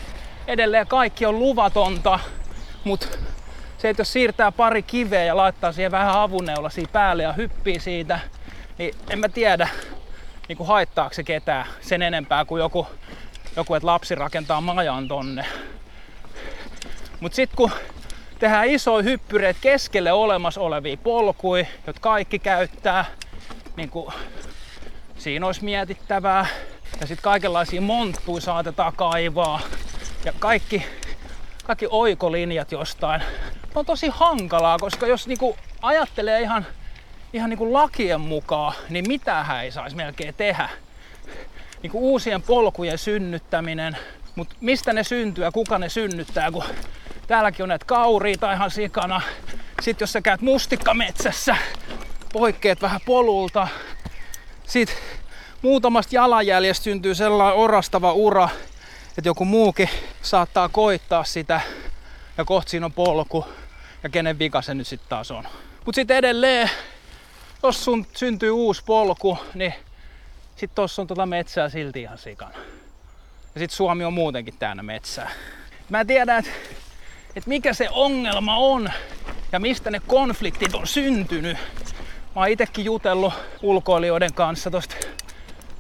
Edelleen 0.47 0.87
kaikki 0.87 1.27
on 1.27 1.39
luvatonta, 1.39 2.19
mutta 2.85 3.07
se, 3.79 3.91
että 3.91 4.01
jos 4.01 4.13
siirtää 4.13 4.53
pari 4.53 4.83
kiveä 4.83 5.25
ja 5.25 5.37
laittaa 5.37 5.73
siihen 5.73 5.93
vähän 5.93 6.15
avunneulasia 6.15 6.87
päälle 6.93 7.23
ja 7.23 7.33
hyppii 7.33 7.81
siitä, 7.81 8.21
niin 8.79 8.95
en 9.11 9.19
mä 9.19 9.29
tiedä, 9.29 9.69
niin 10.49 10.57
kuin 10.57 10.67
haittaako 10.67 11.15
se 11.15 11.23
ketään 11.23 11.67
sen 11.81 12.03
enempää 12.03 12.45
kuin 12.45 12.61
joku 12.61 12.87
joku, 13.57 13.75
että 13.75 13.87
lapsi 13.87 14.15
rakentaa 14.15 14.61
majan 14.61 15.09
tonne. 15.09 15.47
Mut 17.21 17.35
sit 17.35 17.51
kun 17.57 17.71
tehdään 18.39 18.69
isoja 18.69 19.03
hyppyreitä 19.03 19.61
keskelle 19.63 20.13
olemassa 20.13 20.61
olevia 20.61 20.97
polkuja, 20.97 21.67
jotka 21.87 22.01
kaikki 22.11 22.39
käyttää, 22.39 23.05
niin 23.77 23.91
kuin 23.91 24.15
siinä 25.19 25.47
olisi 25.47 25.65
mietittävää. 25.65 26.47
Ja 27.01 27.07
sitten 27.07 27.23
kaikenlaisia 27.23 27.81
monttuja 27.81 28.41
saatetaan 28.41 28.93
kaivaa. 28.97 29.61
Ja 30.25 30.33
kaikki, 30.39 30.87
kaikki 31.65 31.87
oikolinjat 31.91 32.73
jostain. 32.73 33.23
On 33.75 33.87
tosi 33.87 34.09
hankalaa, 34.09 34.79
koska 34.79 35.07
jos 35.07 35.27
niinku 35.27 35.57
ajattelee 35.83 36.41
ihan, 36.41 36.67
ihan 37.33 37.51
niinku 37.51 37.73
lakien 37.73 38.21
mukaan, 38.21 38.75
niin 38.89 39.05
mitä 39.09 39.47
ei 39.63 39.71
saisi 39.71 39.97
melkein 39.97 40.35
tehdä 40.35 40.69
niin 41.83 41.91
kuin 41.91 42.03
uusien 42.03 42.43
polkujen 42.43 42.99
synnyttäminen. 42.99 43.97
Mutta 44.35 44.57
mistä 44.61 44.93
ne 44.93 45.05
syntyy 45.05 45.45
ja 45.45 45.53
kuka 45.53 45.79
ne 45.79 45.89
synnyttää, 45.89 46.51
kun 46.51 46.65
täälläkin 47.27 47.63
on 47.63 47.69
näitä 47.69 47.85
kauriita 47.85 48.53
ihan 48.53 48.71
sikana. 48.71 49.23
Sitten 49.83 50.03
jos 50.03 50.13
sä 50.13 50.21
käyt 50.21 50.41
mustikkametsässä, 50.41 51.57
poikkeet 52.33 52.83
vähän 52.83 53.01
polulta. 53.07 53.69
Sitten 54.67 54.97
muutamasta 55.63 56.15
jalanjäljestä 56.15 56.85
syntyy 56.85 57.15
sellainen 57.15 57.59
orastava 57.59 58.13
ura, 58.13 58.49
että 59.19 59.29
joku 59.29 59.45
muukin 59.45 59.89
saattaa 60.23 60.69
koittaa 60.69 61.25
sitä 61.25 61.61
ja 62.39 62.45
kohta 62.45 62.71
siinä 62.71 62.87
on 62.87 62.93
polku 62.93 63.47
ja 64.03 64.09
kenen 64.09 64.39
vika 64.39 64.63
se 64.63 64.75
nyt 64.75 64.87
sitten 64.87 65.09
taas 65.09 65.31
on. 65.31 65.45
Mutta 65.85 65.97
sitten 65.97 66.17
edelleen, 66.17 66.71
jos 67.63 67.85
sun 67.85 68.07
syntyy 68.13 68.51
uusi 68.51 68.83
polku, 68.87 69.39
niin 69.55 69.75
sitten 70.57 70.75
tuossa 70.75 71.03
on 71.03 71.09
tuota 71.09 71.27
metsää 71.27 71.69
silti 71.69 72.03
ihan 72.03 72.19
sikana. 72.19 72.59
Ja 73.55 73.59
sitten 73.59 73.77
Suomi 73.77 74.05
on 74.05 74.13
muutenkin 74.13 74.55
täynnä 74.59 74.83
metsää. 74.83 75.31
Mä 75.89 76.05
tiedän, 76.05 76.39
että 76.39 76.51
et 77.37 77.47
mikä 77.47 77.73
se 77.73 77.89
ongelma 77.91 78.57
on 78.57 78.91
ja 79.53 79.61
mistä 79.61 79.91
ne 79.91 80.01
konfliktit 80.07 80.75
on 80.75 80.87
syntynyt. 80.87 81.59
Mä 82.35 82.43
oon 82.43 82.49
itekin 82.49 82.85
jutellut 82.85 83.35
ulkoilijoiden 83.63 84.35
kanssa 84.35 84.71
tosta 84.71 84.97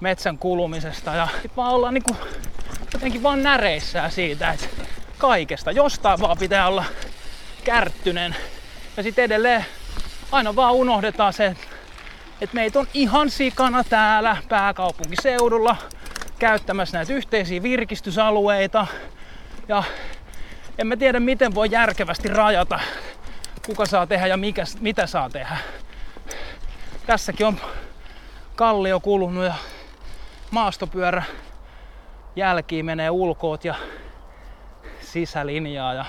metsän 0.00 0.38
kulumisesta 0.38 1.14
ja 1.14 1.28
sit 1.42 1.56
vaan 1.56 1.74
ollaan 1.74 1.94
niinku 1.94 2.16
jotenkin 2.92 3.22
vaan 3.22 3.42
näreissään 3.42 4.10
siitä, 4.10 4.50
että 4.50 4.66
kaikesta 5.18 5.72
jostain 5.72 6.20
vaan 6.20 6.38
pitää 6.38 6.68
olla 6.68 6.84
kärttynen. 7.64 8.36
Ja 8.96 9.02
sitten 9.02 9.24
edelleen 9.24 9.66
aina 10.32 10.56
vaan 10.56 10.74
unohdetaan 10.74 11.32
se, 11.32 11.46
että 11.46 11.66
että 12.40 12.54
meitä 12.54 12.78
on 12.78 12.88
ihan 12.94 13.30
sikana 13.30 13.84
täällä 13.84 14.36
pääkaupunkiseudulla 14.48 15.76
käyttämässä 16.38 16.98
näitä 16.98 17.12
yhteisiä 17.12 17.62
virkistysalueita. 17.62 18.86
Ja 19.68 19.82
en 20.78 20.86
mä 20.86 20.96
tiedä 20.96 21.20
miten 21.20 21.54
voi 21.54 21.68
järkevästi 21.70 22.28
rajata, 22.28 22.80
kuka 23.66 23.86
saa 23.86 24.06
tehdä 24.06 24.26
ja 24.26 24.36
mikä, 24.36 24.64
mitä 24.80 25.06
saa 25.06 25.30
tehdä. 25.30 25.56
Tässäkin 27.06 27.46
on 27.46 27.60
kallio 28.56 29.00
kulunut 29.00 29.44
ja 29.44 29.54
maastopyörä 30.50 31.22
jälkiin 32.36 32.84
menee 32.84 33.10
ulkoot 33.10 33.64
ja 33.64 33.74
sisälinjaa 35.00 35.94
ja 35.94 36.04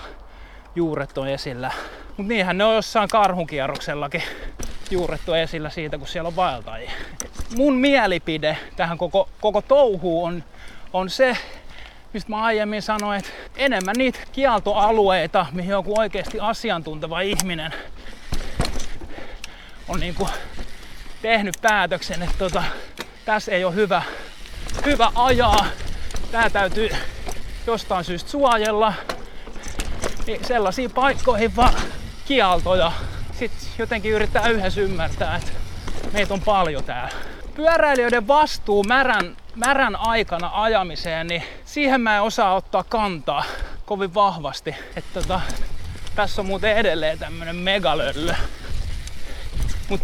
juuret 0.76 1.18
on 1.18 1.28
esillä. 1.28 1.72
Mut 2.18 2.28
niinhän 2.28 2.58
ne 2.58 2.64
on 2.64 2.76
jossain 2.76 3.10
karhunkierroksellakin 3.10 4.24
juurettu 4.92 5.34
esillä 5.34 5.70
siitä, 5.70 5.98
kun 5.98 6.08
siellä 6.08 6.28
on 6.28 6.36
vaeltajia. 6.36 6.92
Mun 7.56 7.76
mielipide 7.76 8.58
tähän 8.76 8.98
koko, 8.98 9.30
koko 9.42 9.62
touhuun 9.62 10.34
on, 10.34 10.44
on 10.94 11.10
se, 11.10 11.38
mistä 12.14 12.30
mä 12.30 12.44
aiemmin 12.44 12.82
sanoin, 12.82 13.20
että 13.20 13.32
enemmän 13.56 13.96
niitä 13.98 14.20
kieltoalueita, 14.32 15.46
mihin 15.52 15.72
joku 15.72 16.00
oikeasti 16.00 16.40
asiantunteva 16.40 17.22
ihminen 17.22 17.74
on 19.88 20.00
niinku 20.00 20.30
tehnyt 21.22 21.56
päätöksen, 21.62 22.24
että 22.24 22.36
tota, 22.38 22.64
tässä 23.26 23.52
ei 23.52 23.66
ole 23.66 23.76
hyvä, 23.76 24.02
hyvä 24.86 25.12
ajaa, 25.16 25.66
tää 26.32 26.50
täytyy 26.50 26.90
jostain 27.68 28.04
syystä 28.04 28.30
suojella, 28.30 28.94
niin 30.28 30.46
sellaisiin 30.46 30.92
paikkoihin 30.92 31.56
vaan 31.56 31.74
kieltoja. 32.26 32.92
Sitten 33.34 33.70
jotenkin 33.78 34.12
yrittää 34.12 34.48
yhdessä 34.48 34.82
ymmärtää, 34.82 35.36
että 35.36 35.52
meitä 36.14 36.34
on 36.34 36.42
paljon 36.42 36.84
täällä. 36.84 37.37
Pyöräilijöiden 37.58 38.28
vastuu 38.28 38.84
märän, 38.84 39.38
märän 39.56 39.96
aikana 39.96 40.52
ajamiseen, 40.54 41.28
niin 41.28 41.44
siihen 41.66 42.02
mä 42.02 42.16
en 42.16 42.22
osaa 42.22 42.56
ottaa 42.56 42.84
kantaa 42.84 43.44
kovin 43.86 44.14
vahvasti. 44.14 44.76
Että 44.96 45.22
tota, 45.22 45.42
tässä 46.16 46.42
on 46.42 46.46
muuten 46.46 46.78
edelleen 46.78 47.20
tämmönen 47.20 47.56
megalöllö. 47.56 48.34
Mut 49.90 50.02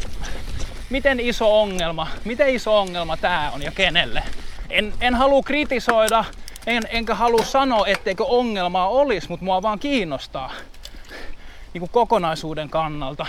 miten 0.89 1.19
iso 1.19 1.61
ongelma, 1.61 2.07
miten 2.25 2.49
iso 2.49 2.79
ongelma 2.79 3.17
tää 3.17 3.51
on 3.51 3.61
ja 3.61 3.71
kenelle? 3.71 4.23
En, 4.69 4.93
en 5.01 5.15
halua 5.15 5.43
kritisoida, 5.43 6.25
en, 6.67 6.83
enkä 6.89 7.15
halua 7.15 7.43
sanoa, 7.43 7.87
etteikö 7.87 8.25
ongelmaa 8.25 8.89
olisi, 8.89 9.29
mutta 9.29 9.45
mua 9.45 9.61
vaan 9.61 9.79
kiinnostaa 9.79 10.51
niin 11.73 11.89
kokonaisuuden 11.89 12.69
kannalta. 12.69 13.25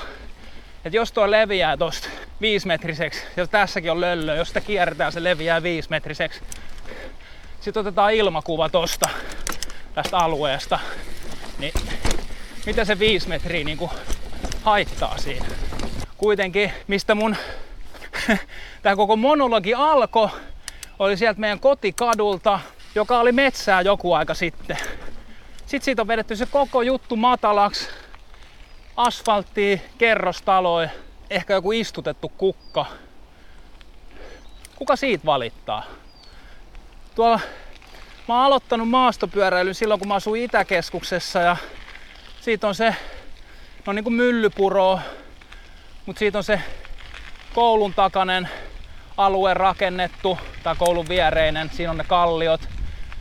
Et 0.84 0.94
jos 0.94 1.12
tuo 1.12 1.30
leviää 1.30 1.76
tosta 1.76 2.08
viisimetriseksi, 2.40 3.22
ja 3.36 3.46
tässäkin 3.46 3.90
on 3.90 4.00
löllö, 4.00 4.36
jos 4.36 4.48
sitä 4.48 4.60
kierretään, 4.60 5.12
se 5.12 5.24
leviää 5.24 5.62
viisimetriseksi. 5.62 6.40
Sitten 7.60 7.80
otetaan 7.80 8.14
ilmakuva 8.14 8.68
tosta, 8.68 9.08
tästä 9.94 10.18
alueesta. 10.18 10.78
Niin 11.58 11.72
mitä 12.66 12.84
se 12.84 12.98
viisi 12.98 13.28
metriä 13.28 13.64
niin 13.64 13.78
kuin 13.78 13.90
haittaa 14.62 15.18
siinä? 15.18 15.46
Kuitenkin, 16.16 16.72
mistä 16.86 17.14
mun 17.14 17.36
tämä 18.82 18.96
koko 18.96 19.16
monologi 19.16 19.74
alkoi, 19.74 20.28
oli 20.98 21.16
sieltä 21.16 21.40
meidän 21.40 21.60
kotikadulta. 21.60 22.60
joka 22.94 23.18
oli 23.18 23.32
metsää 23.32 23.80
joku 23.80 24.12
aika 24.12 24.34
sitten. 24.34 24.78
Sitten 25.56 25.82
siitä 25.82 26.02
on 26.02 26.08
vedetty 26.08 26.36
se 26.36 26.46
koko 26.46 26.82
juttu 26.82 27.16
matalaksi. 27.16 27.88
Asfalttia, 28.96 29.78
kerrostaloja, 29.98 30.88
ehkä 31.30 31.52
joku 31.52 31.72
istutettu 31.72 32.28
kukka. 32.28 32.86
Kuka 34.76 34.96
siitä 34.96 35.26
valittaa? 35.26 35.84
Tuolla 37.14 37.40
mä 38.28 38.34
oon 38.34 38.44
aloittanut 38.44 38.88
maastopyöräilyn 38.88 39.74
silloin 39.74 40.00
kun 40.00 40.08
mä 40.08 40.14
asuin 40.14 40.42
Itäkeskuksessa 40.42 41.38
ja 41.38 41.56
siitä 42.40 42.68
on 42.68 42.74
se, 42.74 42.96
no 43.86 43.92
niin 43.92 44.04
kuin 44.04 44.14
myllypuro, 44.14 45.00
mutta 46.06 46.18
siitä 46.18 46.38
on 46.38 46.44
se 46.44 46.60
koulun 47.54 47.94
takainen 47.94 48.48
alue 49.16 49.54
rakennettu, 49.54 50.38
tai 50.62 50.76
koulun 50.76 51.08
viereinen, 51.08 51.70
siinä 51.72 51.90
on 51.90 51.98
ne 51.98 52.04
kalliot, 52.04 52.68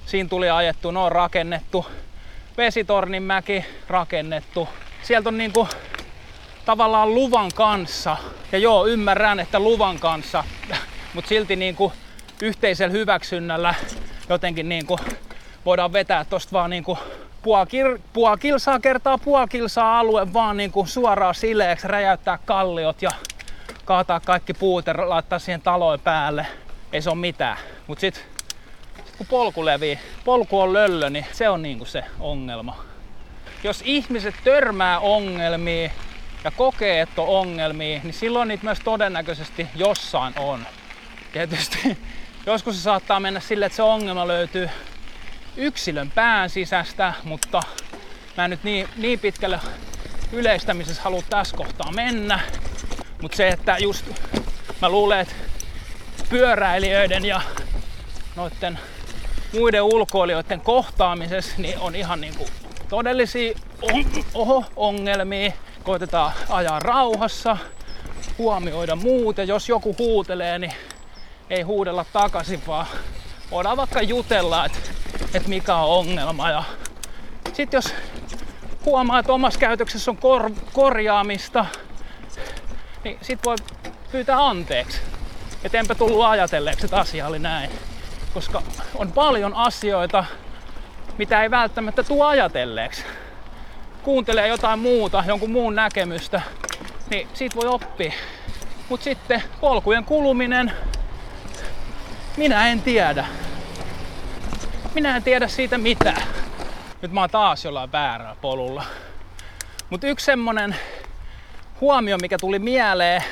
siinä 0.06 0.30
tuli 0.30 0.50
ajettu, 0.50 0.92
ne 0.92 1.00
on 1.00 1.12
rakennettu. 1.12 1.86
Vesitorninmäki 2.58 3.66
rakennettu. 3.88 4.70
Sieltä 5.04 5.30
on 5.30 5.38
niinku 5.38 5.68
tavallaan 6.66 7.14
luvan 7.14 7.52
kanssa, 7.56 8.18
ja 8.52 8.58
joo, 8.58 8.88
ymmärrän, 8.88 9.40
että 9.40 9.60
luvan 9.60 10.00
kanssa, 10.00 10.44
mutta 11.14 11.30
silti 11.30 11.56
niinku 11.56 11.94
yhteisellä 12.42 12.92
hyväksynnällä 12.92 13.76
jotenkin 14.30 14.70
niinku 14.70 15.00
voidaan 15.66 15.94
vetää 15.94 16.26
tosta 16.26 16.52
vaan 16.52 16.70
niinku 16.70 16.98
puoli, 17.42 18.00
puoli 18.14 18.38
kilsaa 18.38 18.80
kertaa 18.80 19.18
puoli 19.18 19.48
kilsaa 19.48 20.00
alue 20.00 20.34
vaan 20.34 20.58
niinku 20.58 20.86
suoraan 20.86 21.36
sileeksi, 21.36 21.88
räjäyttää 21.88 22.40
kalliot 22.46 23.02
ja 23.02 23.10
kaataa 23.86 24.20
kaikki 24.20 24.54
puut 24.54 24.88
ja 24.88 25.10
laittaa 25.10 25.40
siihen 25.40 25.62
talojen 25.62 26.00
päälle. 26.00 26.48
Ei 26.94 27.02
se 27.02 27.10
ole 27.10 27.18
mitään. 27.18 27.58
Mut 27.88 28.00
sit, 28.00 28.26
sit 29.06 29.16
kun 29.18 29.28
polku 29.28 29.66
levii, 29.66 30.00
polku 30.26 30.60
on 30.60 30.74
löllö, 30.74 31.10
niin 31.10 31.26
se 31.32 31.50
on 31.50 31.62
niinku 31.62 31.86
se 31.86 32.04
ongelma. 32.20 32.93
Jos 33.64 33.82
ihmiset 33.86 34.36
törmää 34.44 35.00
ongelmiin 35.00 35.92
ja 36.44 36.52
kokee, 36.52 37.02
että 37.02 37.22
on 37.22 37.28
ongelmia, 37.28 38.00
niin 38.04 38.14
silloin 38.14 38.48
niitä 38.48 38.64
myös 38.64 38.80
todennäköisesti 38.80 39.68
jossain 39.76 40.34
on. 40.40 40.66
Tietysti 41.34 41.98
joskus 42.46 42.76
se 42.76 42.82
saattaa 42.82 43.20
mennä 43.20 43.40
sille, 43.40 43.66
että 43.66 43.76
se 43.76 43.84
ongelma 43.84 44.28
löytyy 44.28 44.70
yksilön 45.58 46.12
pään 46.16 46.50
sisästä, 46.50 47.14
mutta 47.24 47.62
mä 48.38 48.46
en 48.46 48.50
nyt 48.50 48.64
niin, 48.64 48.90
niin 48.98 49.20
pitkälle 49.20 49.60
yleistämisessä 50.32 51.02
halua 51.02 51.24
tässä 51.30 51.58
kohtaa 51.58 51.92
mennä. 51.92 52.40
Mutta 53.22 53.38
se, 53.38 53.48
että 53.48 53.78
just 53.78 54.06
mä 54.82 54.90
luulen, 54.90 55.20
että 55.20 55.36
pyöräilijöiden 56.30 57.26
ja 57.26 57.42
noiden 58.36 58.80
muiden 59.54 59.84
ulkoilijoiden 59.84 60.62
kohtaamisessa 60.62 61.54
niin 61.58 61.80
on 61.80 61.96
ihan 61.96 62.22
niinku 62.22 62.48
todellisia 62.94 63.54
on, 63.82 64.06
oho, 64.34 64.66
ongelmia. 64.76 65.52
Koitetaan 65.84 66.32
ajaa 66.50 66.80
rauhassa, 66.80 67.58
huomioida 68.38 68.96
muut 68.96 69.38
ja 69.38 69.44
jos 69.44 69.70
joku 69.70 69.96
huutelee, 70.00 70.60
niin 70.60 70.74
ei 71.50 71.62
huudella 71.62 72.06
takaisin, 72.14 72.62
vaan 72.68 72.86
voidaan 73.52 73.78
vaikka 73.78 74.02
jutella, 74.02 74.66
että, 74.66 74.80
että 75.34 75.50
mikä 75.50 75.76
on 75.76 76.00
ongelma. 76.00 76.50
Ja 76.50 76.64
sitten 77.54 77.78
jos 77.78 77.94
huomaa, 78.86 79.20
että 79.20 79.34
omassa 79.34 79.60
käytöksessä 79.60 80.12
on 80.12 80.18
kor- 80.18 80.52
korjaamista, 80.74 81.66
niin 83.04 83.18
sit 83.22 83.40
voi 83.46 83.56
pyytää 84.12 84.48
anteeksi. 84.48 85.02
Että 85.64 85.80
enpä 85.80 85.96
tullut 85.96 86.26
ajatelleeksi, 86.26 86.86
että 86.86 87.00
asia 87.00 87.28
oli 87.28 87.40
näin. 87.40 87.70
Koska 88.34 88.62
on 88.96 89.12
paljon 89.12 89.54
asioita, 89.54 90.26
mitä 91.18 91.44
ei 91.44 91.52
välttämättä 91.52 92.04
tule 92.04 92.26
ajatelleeksi. 92.26 93.04
Kuuntelee 94.04 94.48
jotain 94.48 94.80
muuta, 94.80 95.24
jonkun 95.28 95.52
muun 95.52 95.76
näkemystä, 95.76 96.42
niin 97.10 97.28
siitä 97.34 97.56
voi 97.56 97.68
oppia. 97.68 98.14
Mut 98.90 99.02
sitten 99.02 99.44
polkujen 99.62 100.06
kuluminen, 100.06 100.72
minä 102.38 102.68
en 102.68 102.82
tiedä. 102.82 103.26
Minä 104.96 105.16
en 105.16 105.24
tiedä 105.24 105.48
siitä 105.48 105.78
mitään. 105.78 106.24
Nyt 107.02 107.12
mä 107.12 107.20
oon 107.20 107.30
taas 107.30 107.66
jollain 107.66 107.92
väärällä 107.92 108.36
polulla. 108.42 108.84
Mutta 109.90 110.08
yksi 110.08 110.26
semmonen 110.26 110.76
huomio, 111.82 112.18
mikä 112.22 112.38
tuli 112.38 112.60
mieleen 112.60 113.24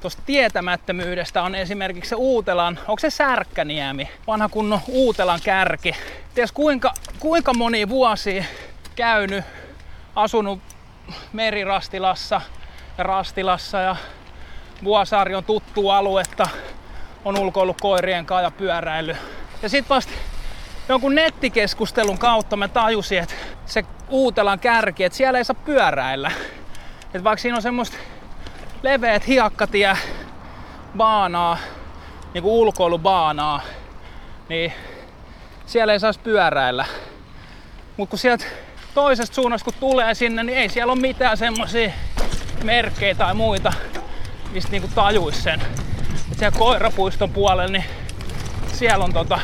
tuosta 0.00 0.22
tietämättömyydestä 0.26 1.42
on 1.42 1.54
esimerkiksi 1.54 2.08
se 2.08 2.14
Uutelan, 2.14 2.78
onko 2.88 2.98
se 2.98 3.10
Särkkäniemi, 3.10 4.08
vanha 4.26 4.48
kunnon 4.48 4.80
Uutelan 4.88 5.40
kärki. 5.44 5.96
Ties 6.34 6.52
kuinka, 6.52 6.94
kuinka 7.18 7.54
moni 7.54 7.88
vuosi 7.88 8.46
käynyt, 8.96 9.44
asunut 10.16 10.60
Merirastilassa 11.32 12.40
ja 12.98 13.04
Rastilassa 13.04 13.78
ja 13.78 13.96
Vuosaari 14.84 15.34
on 15.34 15.44
tuttu 15.44 15.88
aluetta, 15.88 16.48
on 17.24 17.38
ulkoillut 17.38 17.80
koirien 17.80 18.26
kanssa 18.26 18.44
ja 18.44 18.50
pyöräily. 18.50 19.16
Ja 19.62 19.68
sit 19.68 19.88
vasta 19.88 20.12
jonkun 20.88 21.14
nettikeskustelun 21.14 22.18
kautta 22.18 22.56
mä 22.56 22.68
tajusin, 22.68 23.18
että 23.18 23.34
se 23.66 23.84
Uutelan 24.08 24.58
kärki, 24.58 25.04
että 25.04 25.16
siellä 25.16 25.38
ei 25.38 25.44
saa 25.44 25.56
pyöräillä. 25.64 26.30
Että 27.04 27.24
vaikka 27.24 27.42
siinä 27.42 27.56
on 27.56 27.62
semmoista 27.62 27.96
leveät 28.82 29.26
hiakkatie 29.26 29.96
baanaa, 30.96 31.58
niin 32.34 32.42
kuin 32.42 32.52
ulkoilubaanaa, 32.52 33.60
niin 34.48 34.72
siellä 35.66 35.92
ei 35.92 36.00
saisi 36.00 36.20
pyöräillä. 36.20 36.84
Mutta 37.96 38.10
kun 38.10 38.18
sieltä 38.18 38.44
toisesta 38.94 39.34
suunnasta 39.34 39.64
kun 39.64 39.80
tulee 39.80 40.14
sinne, 40.14 40.42
niin 40.42 40.58
ei 40.58 40.68
siellä 40.68 40.92
ole 40.92 41.00
mitään 41.00 41.36
semmoisia 41.36 41.90
merkkejä 42.64 43.14
tai 43.14 43.34
muita, 43.34 43.72
mistä 44.52 44.70
niinku 44.70 44.88
tajuis 44.94 45.42
sen. 45.42 45.60
Et 46.32 46.38
siellä 46.38 46.58
koirapuiston 46.58 47.30
puolella, 47.30 47.72
niin 47.72 47.84
siellä 48.72 49.04
on, 49.04 49.12
tota, 49.12 49.40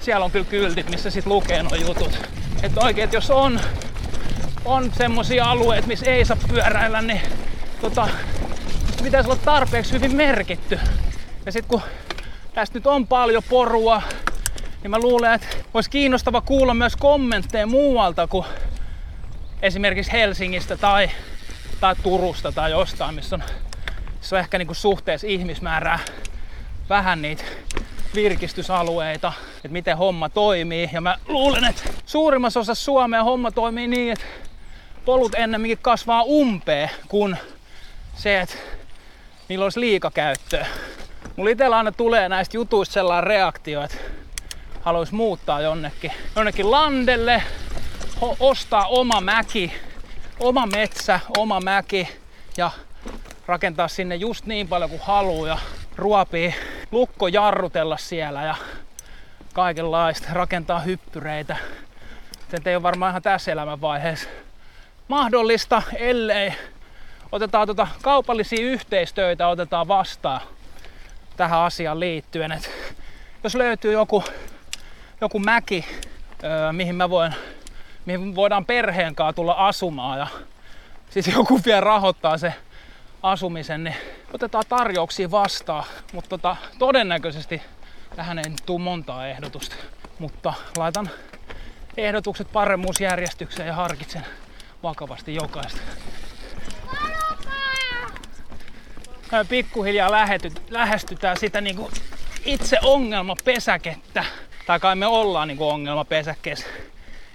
siellä 0.00 0.24
on 0.24 0.30
kyllä 0.30 0.46
kyltit, 0.50 0.90
missä 0.90 1.10
sit 1.10 1.26
lukee 1.26 1.62
nuo 1.62 1.74
jutut. 1.74 2.28
Että 2.62 2.80
oikein, 2.80 3.04
että 3.04 3.16
jos 3.16 3.30
on, 3.30 3.60
on 4.64 4.92
semmosia 4.98 5.44
alueita, 5.44 5.88
missä 5.88 6.10
ei 6.10 6.24
saa 6.24 6.36
pyöräillä, 6.48 7.02
niin 7.02 7.20
tota, 7.80 8.08
pitäisi 9.02 9.30
olla 9.30 9.40
tarpeeksi 9.44 9.92
hyvin 9.92 10.16
merkitty. 10.16 10.78
Ja 11.46 11.52
sitten 11.52 11.68
kun 11.68 11.82
tästä 12.54 12.78
nyt 12.78 12.86
on 12.86 13.06
paljon 13.06 13.42
porua, 13.50 14.02
niin 14.82 14.90
mä 14.90 14.98
luulen, 14.98 15.32
että 15.32 15.46
olisi 15.74 15.90
kiinnostava 15.90 16.40
kuulla 16.40 16.74
myös 16.74 16.96
kommentteja 16.96 17.66
muualta 17.66 18.26
kuin 18.26 18.46
esimerkiksi 19.62 20.12
Helsingistä 20.12 20.76
tai, 20.76 21.10
tai 21.80 21.96
Turusta 22.02 22.52
tai 22.52 22.70
jostain, 22.70 23.14
missä 23.14 23.36
on, 23.36 23.42
missä 24.18 24.36
on 24.36 24.40
ehkä 24.40 24.58
niinku 24.58 24.74
suhteessa 24.74 25.26
ihmismäärää 25.26 25.98
vähän 26.88 27.22
niitä 27.22 27.44
virkistysalueita, 28.14 29.32
että 29.56 29.68
miten 29.68 29.96
homma 29.96 30.28
toimii. 30.28 30.90
Ja 30.92 31.00
mä 31.00 31.18
luulen, 31.28 31.64
että 31.64 31.82
suurimmassa 32.06 32.60
osassa 32.60 32.84
Suomea 32.84 33.24
homma 33.24 33.50
toimii 33.50 33.88
niin, 33.88 34.12
että 34.12 34.24
polut 35.04 35.34
ennemminkin 35.34 35.78
kasvaa 35.82 36.22
umpeen, 36.22 36.90
kun 37.08 37.36
se, 38.14 38.40
että 38.40 38.54
niillä 39.50 39.64
olisi 39.64 39.80
liikakäyttöä. 39.80 40.66
Mulla 41.36 41.50
itsellä 41.50 41.76
aina 41.76 41.92
tulee 41.92 42.28
näistä 42.28 42.56
jutuista 42.56 42.92
sellainen 42.92 43.24
reaktio, 43.24 43.82
että 43.82 43.96
haluaisi 44.80 45.14
muuttaa 45.14 45.60
jonnekin, 45.60 46.12
jonnekin 46.36 46.70
landelle, 46.70 47.42
ho- 48.20 48.36
ostaa 48.40 48.86
oma 48.86 49.20
mäki, 49.20 49.72
oma 50.40 50.66
metsä, 50.66 51.20
oma 51.38 51.60
mäki 51.60 52.08
ja 52.56 52.70
rakentaa 53.46 53.88
sinne 53.88 54.16
just 54.16 54.46
niin 54.46 54.68
paljon 54.68 54.90
kuin 54.90 55.02
haluaa 55.04 55.48
ja 55.48 55.58
ruopii 55.96 56.54
lukko 56.90 57.28
jarrutella 57.28 57.96
siellä 57.96 58.42
ja 58.42 58.54
kaikenlaista, 59.52 60.28
rakentaa 60.32 60.80
hyppyreitä. 60.80 61.56
Se 62.50 62.70
ei 62.70 62.76
ole 62.76 62.82
varmaan 62.82 63.10
ihan 63.10 63.22
tässä 63.22 63.52
elämänvaiheessa 63.52 64.28
mahdollista, 65.08 65.82
ellei 65.96 66.52
otetaan 67.32 67.66
tota 67.66 67.88
kaupallisia 68.02 68.64
yhteistöitä 68.64 69.48
otetaan 69.48 69.88
vastaan 69.88 70.40
tähän 71.36 71.60
asiaan 71.60 72.00
liittyen. 72.00 72.52
Et 72.52 72.70
jos 73.44 73.54
löytyy 73.54 73.92
joku, 73.92 74.24
joku 75.20 75.38
mäki, 75.38 75.84
öö, 76.44 76.72
mihin 76.72 76.94
mä 76.94 77.10
voin, 77.10 77.34
mihin 78.06 78.34
voidaan 78.34 78.66
perheen 78.66 79.14
kanssa 79.14 79.32
tulla 79.32 79.52
asumaan 79.52 80.18
ja 80.18 80.26
sitten 81.10 81.34
joku 81.40 81.60
vielä 81.64 81.80
rahoittaa 81.80 82.38
se 82.38 82.54
asumisen, 83.22 83.84
niin 83.84 83.96
otetaan 84.32 84.64
tarjouksia 84.68 85.30
vastaan. 85.30 85.84
Mutta 86.12 86.28
tota, 86.28 86.56
todennäköisesti 86.78 87.62
tähän 88.16 88.38
ei 88.38 88.44
tule 88.66 88.80
montaa 88.80 89.26
ehdotusta. 89.26 89.76
Mutta 90.18 90.54
laitan 90.76 91.10
ehdotukset 91.96 92.52
paremmuusjärjestykseen 92.52 93.66
ja 93.66 93.74
harkitsen 93.74 94.26
vakavasti 94.82 95.34
jokaista. 95.34 95.80
Pikkuhiljaa 99.48 100.10
lähety, 100.10 100.52
lähestytään 100.70 101.36
sitä 101.36 101.60
niin 101.60 101.76
kuin 101.76 101.92
itse 102.44 102.76
ongelmapesäkettä. 102.82 104.24
tai 104.66 104.80
kai 104.80 104.96
me 104.96 105.06
ollaan 105.06 105.48
niin 105.48 105.60
ongelmapesäkkeessä. 105.60 106.66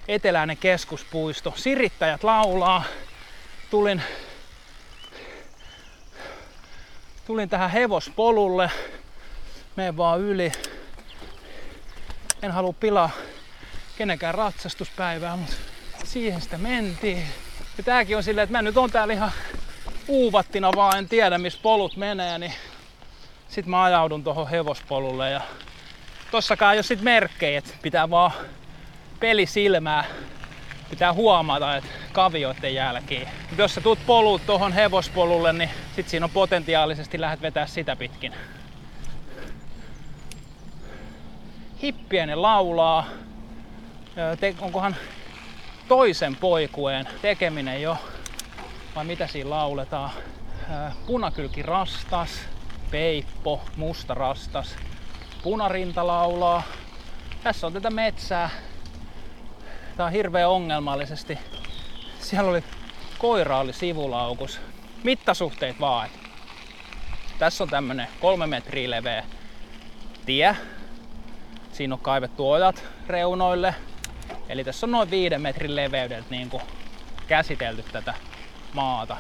Eteläinen 0.08 0.58
keskuspuisto. 0.58 1.54
Sirittäjät 1.56 2.24
laulaa. 2.24 2.84
Tulin, 3.70 4.02
tulin 7.28 7.50
tähän 7.50 7.70
hevospolulle. 7.70 8.72
Meen 9.76 9.98
vaan 9.98 10.20
yli. 10.22 10.52
En 12.42 12.52
halua 12.52 12.74
pilaa 12.74 13.10
kenenkään 13.98 14.36
ratsastuspäivää, 14.36 15.36
mutta 15.36 15.56
siihen 16.04 16.42
sitä 16.42 16.58
mentiin. 16.58 17.24
Ja 17.78 17.84
tääkin 17.84 18.18
on 18.18 18.24
silleen, 18.24 18.44
että 18.44 18.58
mä 18.58 18.62
nyt 18.62 18.78
on 18.78 18.92
täällä 18.92 19.14
ihan 19.14 19.32
uuvattina 20.08 20.72
vaan, 20.76 20.98
en 20.98 21.10
tiedä 21.10 21.38
missä 21.38 21.60
polut 21.62 21.98
menee, 21.98 22.38
niin 22.38 22.54
sit 23.48 23.66
mä 23.66 23.84
ajaudun 23.84 24.24
tuohon 24.24 24.50
hevospolulle 24.50 25.30
ja 25.30 25.42
tossakaan 26.32 26.74
ei 26.74 26.78
ole 26.78 26.84
sit 26.84 27.02
merkkejä, 27.02 27.58
että 27.58 27.74
pitää 27.82 28.10
vaan 28.10 28.32
pelisilmää 29.20 30.06
pitää 30.90 31.14
huomata, 31.14 31.76
että 31.76 31.90
kavioiden 32.12 32.74
jälkeen. 32.74 33.28
Mutta 33.42 33.62
jos 33.62 33.76
sä 33.76 33.82
tuut 33.82 34.00
polut 34.06 34.46
tuohon 34.46 34.74
hevospolulle, 34.74 35.54
niin 35.54 35.70
sit 35.96 36.10
siinä 36.10 36.24
on 36.24 36.30
potentiaalisesti 36.30 37.22
lähdet 37.22 37.42
vetää 37.42 37.68
sitä 37.68 37.96
pitkin. 37.96 38.34
Hippienen 41.84 42.42
laulaa. 42.42 43.06
Onkohan 44.62 44.96
toisen 45.88 46.36
poikueen 46.36 47.08
tekeminen 47.22 47.82
jo, 47.82 47.98
vai 48.96 49.06
mitä 49.06 49.28
siinä 49.28 49.50
lauletaan. 49.50 50.12
Punakylki 51.08 51.62
rastas, 51.62 52.30
peippo, 52.92 53.62
musta 53.76 54.14
rastas, 54.14 54.76
punarinta 55.44 56.08
laulaa. 56.08 56.64
Tässä 57.44 57.68
on 57.68 57.74
tätä 57.74 57.90
metsää. 57.90 58.50
Tää 59.98 60.06
on 60.06 60.12
hirveän 60.12 60.50
ongelmallisesti. 60.50 61.40
Siellä 62.20 62.50
oli 62.50 62.64
koira 63.18 63.60
oli 63.60 63.74
sivulaukus. 63.74 64.60
Mittasuhteet 65.04 65.80
vaan. 65.80 66.10
Tässä 67.40 67.64
on 67.64 67.70
tämmönen 67.70 68.08
kolme 68.20 68.48
metriä 68.48 68.90
leveä 68.90 69.24
tie. 70.26 70.56
Siinä 71.72 71.94
on 71.94 72.00
kaivettu 72.00 72.52
ojat 72.52 72.84
reunoille. 73.08 73.76
Eli 74.50 74.64
tässä 74.64 74.86
on 74.86 74.92
noin 74.92 75.12
viiden 75.12 75.42
metrin 75.42 75.76
leveydeltä 75.76 76.28
niin 76.30 76.52
käsitelty 77.28 77.84
tätä 77.92 78.14
maata. 78.76 79.18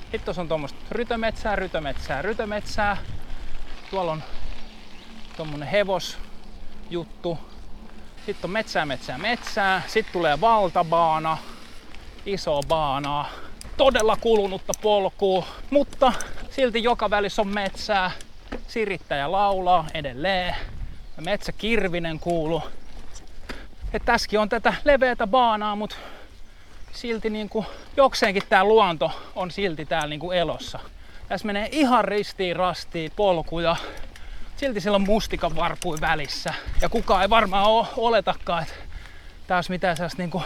Sitten 0.00 0.20
tuossa 0.20 0.42
on 0.42 0.48
tuommoista 0.48 0.78
rytömetsää, 0.90 1.56
rytömetsää, 1.56 2.22
rytömetsää. 2.22 2.96
Tuolla 3.90 4.12
on 4.12 4.22
tuommoinen 5.36 5.68
hevosjuttu. 5.68 7.38
Sitten 8.26 8.48
on 8.48 8.50
metsää, 8.50 8.86
metsää, 8.86 9.18
metsää. 9.18 9.82
Sitten 9.86 10.12
tulee 10.12 10.40
valtabaana, 10.40 11.38
iso 12.26 12.60
baanaa. 12.68 13.28
Todella 13.76 14.16
kulunutta 14.16 14.72
polkua, 14.82 15.46
mutta 15.70 16.12
silti 16.50 16.82
joka 16.82 17.10
välissä 17.10 17.42
on 17.42 17.48
metsää. 17.48 18.10
Sirittäjä 18.68 19.32
laulaa 19.32 19.86
edelleen. 19.94 20.56
Ja 21.16 21.22
metsäkirvinen 21.22 22.20
kuuluu. 22.20 22.62
Tässäkin 24.04 24.40
on 24.40 24.48
tätä 24.48 24.74
leveätä 24.84 25.26
baanaa, 25.26 25.76
mutta 25.76 25.96
silti 26.98 27.30
niin 27.30 27.48
kuin, 27.48 27.66
jokseenkin 27.96 28.42
tämä 28.48 28.64
luonto 28.64 29.10
on 29.36 29.50
silti 29.50 29.84
täällä 29.84 30.08
niin 30.08 30.20
kuin 30.20 30.38
elossa. 30.38 30.78
Tässä 31.28 31.46
menee 31.46 31.68
ihan 31.72 32.04
ristiin 32.04 32.56
rastiin 32.56 33.12
polkuja. 33.16 33.76
Silti 34.56 34.80
siellä 34.80 34.96
on 34.96 35.06
mustikan 35.06 35.56
varpui 35.56 35.96
välissä. 36.00 36.54
Ja 36.80 36.88
kukaan 36.88 37.22
ei 37.22 37.30
varmaan 37.30 37.64
ole, 37.64 37.86
oletakaan, 37.96 38.62
että 38.62 38.74
tää 39.46 39.56
olisi 39.56 39.70
mitään 39.70 39.96
sellaista 39.96 40.22
niin 40.22 40.30
kuin 40.30 40.44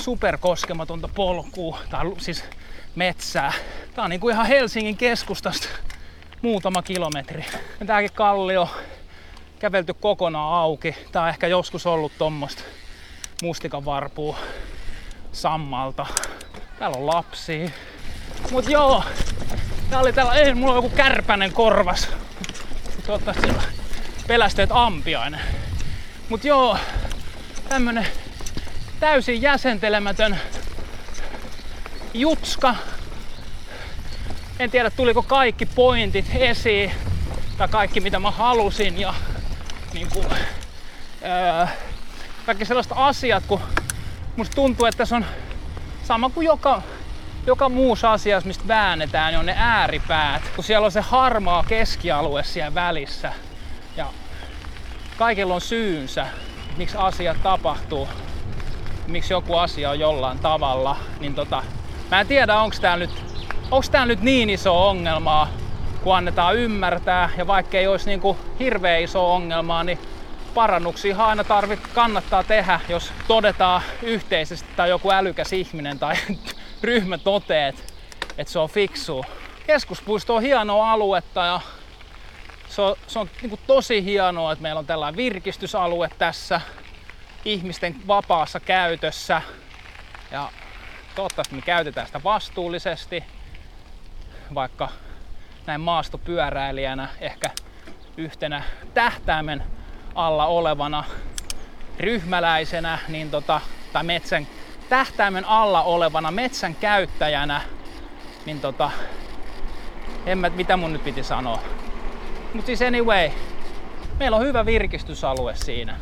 superkoskematonta 0.00 1.08
polkua, 1.08 1.78
tai 1.90 2.04
siis 2.18 2.44
metsää. 2.94 3.52
Tää 3.94 4.04
on 4.04 4.10
niin 4.10 4.20
kuin 4.20 4.34
ihan 4.34 4.46
Helsingin 4.46 4.96
keskustasta 4.96 5.68
muutama 6.42 6.82
kilometri. 6.82 7.44
Ja 7.80 7.86
tääkin 7.86 8.12
kallio 8.14 8.68
kävelty 9.58 9.94
kokonaan 9.94 10.54
auki. 10.54 10.96
Tää 11.12 11.22
on 11.22 11.28
ehkä 11.28 11.46
joskus 11.46 11.86
ollut 11.86 12.12
tommosta 12.18 12.62
mustikan 13.42 13.84
varpua 13.84 14.38
sammalta. 15.32 16.06
Täällä 16.78 16.96
on 16.96 17.06
lapsia. 17.06 17.70
Mut 18.50 18.68
joo, 18.68 19.04
tää 19.90 20.00
oli 20.00 20.12
täällä, 20.12 20.32
ei, 20.32 20.54
mulla 20.54 20.72
on 20.72 20.84
joku 20.84 20.96
kärpänen 20.96 21.52
korvas. 21.52 22.08
Toivottavasti 23.06 23.42
siellä 23.42 23.62
pelästyet 24.26 24.70
ampiainen. 24.72 25.40
Mut 26.28 26.44
joo, 26.44 26.76
tämmönen 27.68 28.06
täysin 29.00 29.42
jäsentelemätön 29.42 30.40
jutska. 32.14 32.74
En 34.58 34.70
tiedä 34.70 34.90
tuliko 34.90 35.22
kaikki 35.22 35.66
pointit 35.66 36.26
esiin 36.34 36.92
tai 37.58 37.68
kaikki 37.68 38.00
mitä 38.00 38.18
mä 38.18 38.30
halusin 38.30 39.00
ja 39.00 39.14
niin 39.92 40.08
kuin, 40.12 40.26
öö, 41.22 41.66
kaikki 42.46 42.64
sellaiset 42.64 42.92
asiat, 42.96 43.44
kun 43.46 43.60
musta 44.36 44.54
tuntuu, 44.54 44.86
että 44.86 45.04
se 45.04 45.14
on 45.14 45.24
sama 46.02 46.30
kuin 46.30 46.44
joka, 46.44 46.82
joka 47.46 47.68
muussa 47.68 48.12
asiassa, 48.12 48.46
mistä 48.46 48.68
väännetään, 48.68 49.32
niin 49.32 49.38
on 49.38 49.46
ne 49.46 49.54
ääripäät, 49.58 50.42
kun 50.54 50.64
siellä 50.64 50.84
on 50.84 50.92
se 50.92 51.00
harmaa 51.00 51.64
keskialue 51.68 52.44
siellä 52.44 52.74
välissä. 52.74 53.32
Ja 53.96 54.06
kaikilla 55.18 55.54
on 55.54 55.60
syynsä, 55.60 56.26
miksi 56.76 56.96
asiat 56.96 57.42
tapahtuu, 57.42 58.08
miksi 59.06 59.32
joku 59.32 59.56
asia 59.56 59.90
on 59.90 59.98
jollain 59.98 60.38
tavalla. 60.38 60.96
Niin 61.20 61.34
tota, 61.34 61.62
mä 62.10 62.20
en 62.20 62.26
tiedä, 62.26 62.60
onko 62.60 62.76
tää 62.80 62.96
nyt, 62.96 63.24
onks 63.70 63.90
tää 63.90 64.06
nyt 64.06 64.22
niin 64.22 64.50
iso 64.50 64.88
ongelmaa, 64.88 65.48
kun 66.02 66.16
annetaan 66.16 66.56
ymmärtää. 66.56 67.30
Ja 67.36 67.46
vaikka 67.46 67.78
ei 67.78 67.86
olisi 67.86 68.06
niinku 68.06 68.36
hirveän 68.58 69.02
iso 69.02 69.34
ongelmaa, 69.34 69.84
niin 69.84 69.98
parannuksia 70.54 71.16
aina 71.16 71.44
tarvit, 71.44 71.80
kannattaa 71.94 72.44
tehdä, 72.44 72.80
jos 72.88 73.12
todetaan 73.28 73.82
yhteisesti 74.02 74.68
tai 74.76 74.88
joku 74.88 75.10
älykäs 75.10 75.52
ihminen 75.52 75.98
tai 75.98 76.14
ryhmä 76.82 77.18
toteet, 77.18 77.94
että 78.38 78.52
se 78.52 78.58
on 78.58 78.70
fiksu. 78.70 79.24
Keskuspuisto 79.66 80.34
on 80.34 80.42
hienoa 80.42 80.92
aluetta 80.92 81.44
ja 81.44 81.60
se 82.68 82.82
on, 82.82 82.96
se 83.06 83.18
on 83.18 83.30
niin 83.42 83.58
tosi 83.66 84.04
hienoa, 84.04 84.52
että 84.52 84.62
meillä 84.62 84.78
on 84.78 84.86
tällainen 84.86 85.16
virkistysalue 85.16 86.10
tässä 86.18 86.60
ihmisten 87.44 87.96
vapaassa 88.06 88.60
käytössä. 88.60 89.42
Ja 90.30 90.50
toivottavasti 91.14 91.54
me 91.54 91.62
käytetään 91.62 92.06
sitä 92.06 92.22
vastuullisesti, 92.24 93.24
vaikka 94.54 94.88
näin 95.66 95.80
maastopyöräilijänä 95.80 97.08
ehkä 97.20 97.50
yhtenä 98.16 98.62
tähtäimen 98.94 99.79
alla 100.26 100.46
olevana 100.46 101.04
ryhmäläisenä 102.00 102.98
niin 103.08 103.30
tota, 103.30 103.60
tai 103.92 104.04
metsän 104.04 104.46
tähtäimen 104.88 105.44
alla 105.44 105.82
olevana 105.82 106.30
metsän 106.30 106.74
käyttäjänä, 106.74 107.60
niin 108.46 108.60
tota, 108.60 108.90
en 110.26 110.38
mä, 110.38 110.50
mitä 110.50 110.76
mun 110.76 110.92
nyt 110.92 111.04
piti 111.04 111.22
sanoa. 111.22 111.58
Mutta 112.54 112.66
siis 112.66 112.82
anyway, 112.82 113.30
meillä 114.18 114.36
on 114.36 114.42
hyvä 114.42 114.66
virkistysalue 114.66 115.56
siinä. 115.56 115.96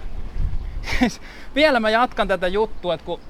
Vielä 1.55 1.81
mä 1.81 1.91
jatkan 1.91 2.29
tätä 2.29 2.49
juttua, 2.49 2.95
että 2.95 3.07
kun 3.07 3.21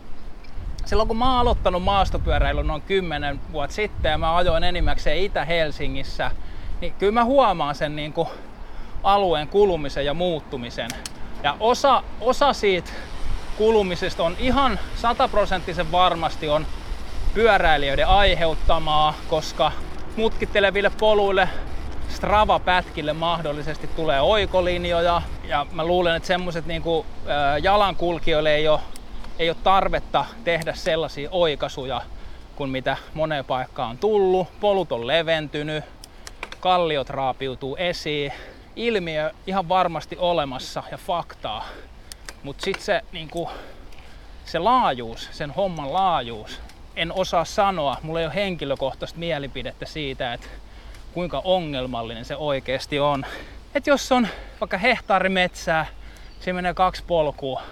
silloin 0.84 1.08
kun 1.08 1.16
mä 1.16 1.30
oon 1.30 1.40
aloittanut 1.40 1.82
maastopyöräilyn 1.82 2.66
noin 2.66 2.82
10 2.82 3.40
vuotta 3.52 3.74
sitten 3.74 4.10
ja 4.10 4.18
mä 4.18 4.36
ajoin 4.36 4.64
enimmäkseen 4.64 5.18
Itä-Helsingissä, 5.18 6.30
niin 6.80 6.94
kyllä 6.98 7.12
mä 7.12 7.24
huomaan 7.24 7.74
sen 7.74 7.96
niin 7.96 8.12
kuin 8.12 8.28
alueen 9.02 9.48
kulumisen 9.48 10.04
ja 10.04 10.14
muuttumisen. 10.14 10.90
Ja 11.42 11.56
osa, 11.60 12.02
osa 12.20 12.52
siitä 12.52 12.90
kulumisesta 13.56 14.24
on 14.24 14.36
ihan 14.38 14.78
sataprosenttisen 14.96 15.92
varmasti 15.92 16.48
on 16.48 16.66
pyöräilijöiden 17.34 18.06
aiheuttamaa, 18.08 19.14
koska 19.28 19.72
mutkitteleville 20.16 20.90
poluille 21.00 21.48
Strava-pätkille 22.08 23.12
mahdollisesti 23.12 23.86
tulee 23.86 24.20
oikolinjoja. 24.20 25.22
Ja 25.44 25.66
mä 25.72 25.84
luulen, 25.84 26.16
että 26.16 26.26
semmoiset 26.26 26.66
niin 26.66 26.82
jalankulkijoille 27.62 28.54
ei 28.54 28.68
ole, 28.68 28.80
ei 29.38 29.50
ole 29.50 29.56
tarvetta 29.62 30.24
tehdä 30.44 30.74
sellaisia 30.74 31.28
oikaisuja 31.32 32.00
kuin 32.56 32.70
mitä 32.70 32.96
moneen 33.14 33.44
paikkaan 33.44 33.90
on 33.90 33.98
tullut. 33.98 34.48
Polut 34.60 34.92
on 34.92 35.06
leventynyt, 35.06 35.84
kalliot 36.60 37.10
raapiutuu 37.10 37.76
esiin 37.76 38.32
ilmiö 38.78 39.30
ihan 39.46 39.68
varmasti 39.68 40.16
olemassa 40.18 40.82
ja 40.90 40.98
faktaa, 40.98 41.64
mutta 42.42 42.64
sitten 42.64 42.84
se, 42.84 43.02
niinku, 43.12 43.50
se 44.44 44.58
laajuus, 44.58 45.28
sen 45.32 45.50
homman 45.50 45.92
laajuus, 45.92 46.60
en 46.96 47.12
osaa 47.12 47.44
sanoa, 47.44 47.96
mulla 48.02 48.20
ei 48.20 48.26
ole 48.26 48.34
henkilökohtaista 48.34 49.18
mielipidettä 49.18 49.86
siitä, 49.86 50.32
että 50.32 50.46
kuinka 51.14 51.42
ongelmallinen 51.44 52.24
se 52.24 52.36
oikeasti 52.36 53.00
on. 53.00 53.26
Et 53.74 53.86
jos 53.86 54.12
on 54.12 54.28
vaikka 54.60 54.78
hehtaarimetsää 54.78 55.86
Siinä 56.40 56.54
menee 56.54 56.74
kaksi 56.74 57.04
polkua. 57.06 57.62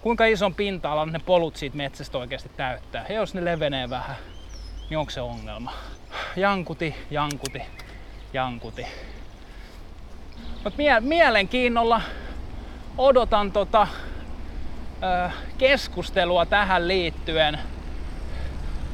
Kuinka 0.00 0.24
ison 0.24 0.54
pinta-alan 0.54 1.12
ne 1.12 1.18
polut 1.18 1.56
siitä 1.56 1.76
metsästä 1.76 2.18
oikeasti 2.18 2.50
täyttää? 2.56 3.06
Ja 3.08 3.14
jos 3.14 3.34
ne 3.34 3.44
levenee 3.44 3.90
vähän, 3.90 4.16
niin 4.90 4.98
onko 4.98 5.10
se 5.10 5.20
ongelma? 5.20 5.72
Jankuti, 6.36 6.94
jankuti, 7.10 7.62
jankuti. 8.32 8.86
Mut 10.64 10.76
mie- 10.76 11.00
mielenkiinnolla 11.00 12.00
odotan 12.98 13.52
tota, 13.52 13.86
ö, 15.02 15.30
keskustelua 15.58 16.46
tähän 16.46 16.88
liittyen 16.88 17.58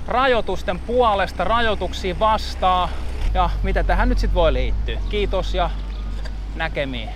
rajoitusten 0.06 0.78
puolesta, 0.78 1.44
rajoituksiin 1.44 2.18
vastaan 2.18 2.88
ja 3.34 3.50
mitä 3.62 3.84
tähän 3.84 4.08
nyt 4.08 4.18
sit 4.18 4.34
voi 4.34 4.52
liittyä. 4.52 4.98
Kiitos 5.10 5.54
ja 5.54 5.70
näkemiin. 6.56 7.08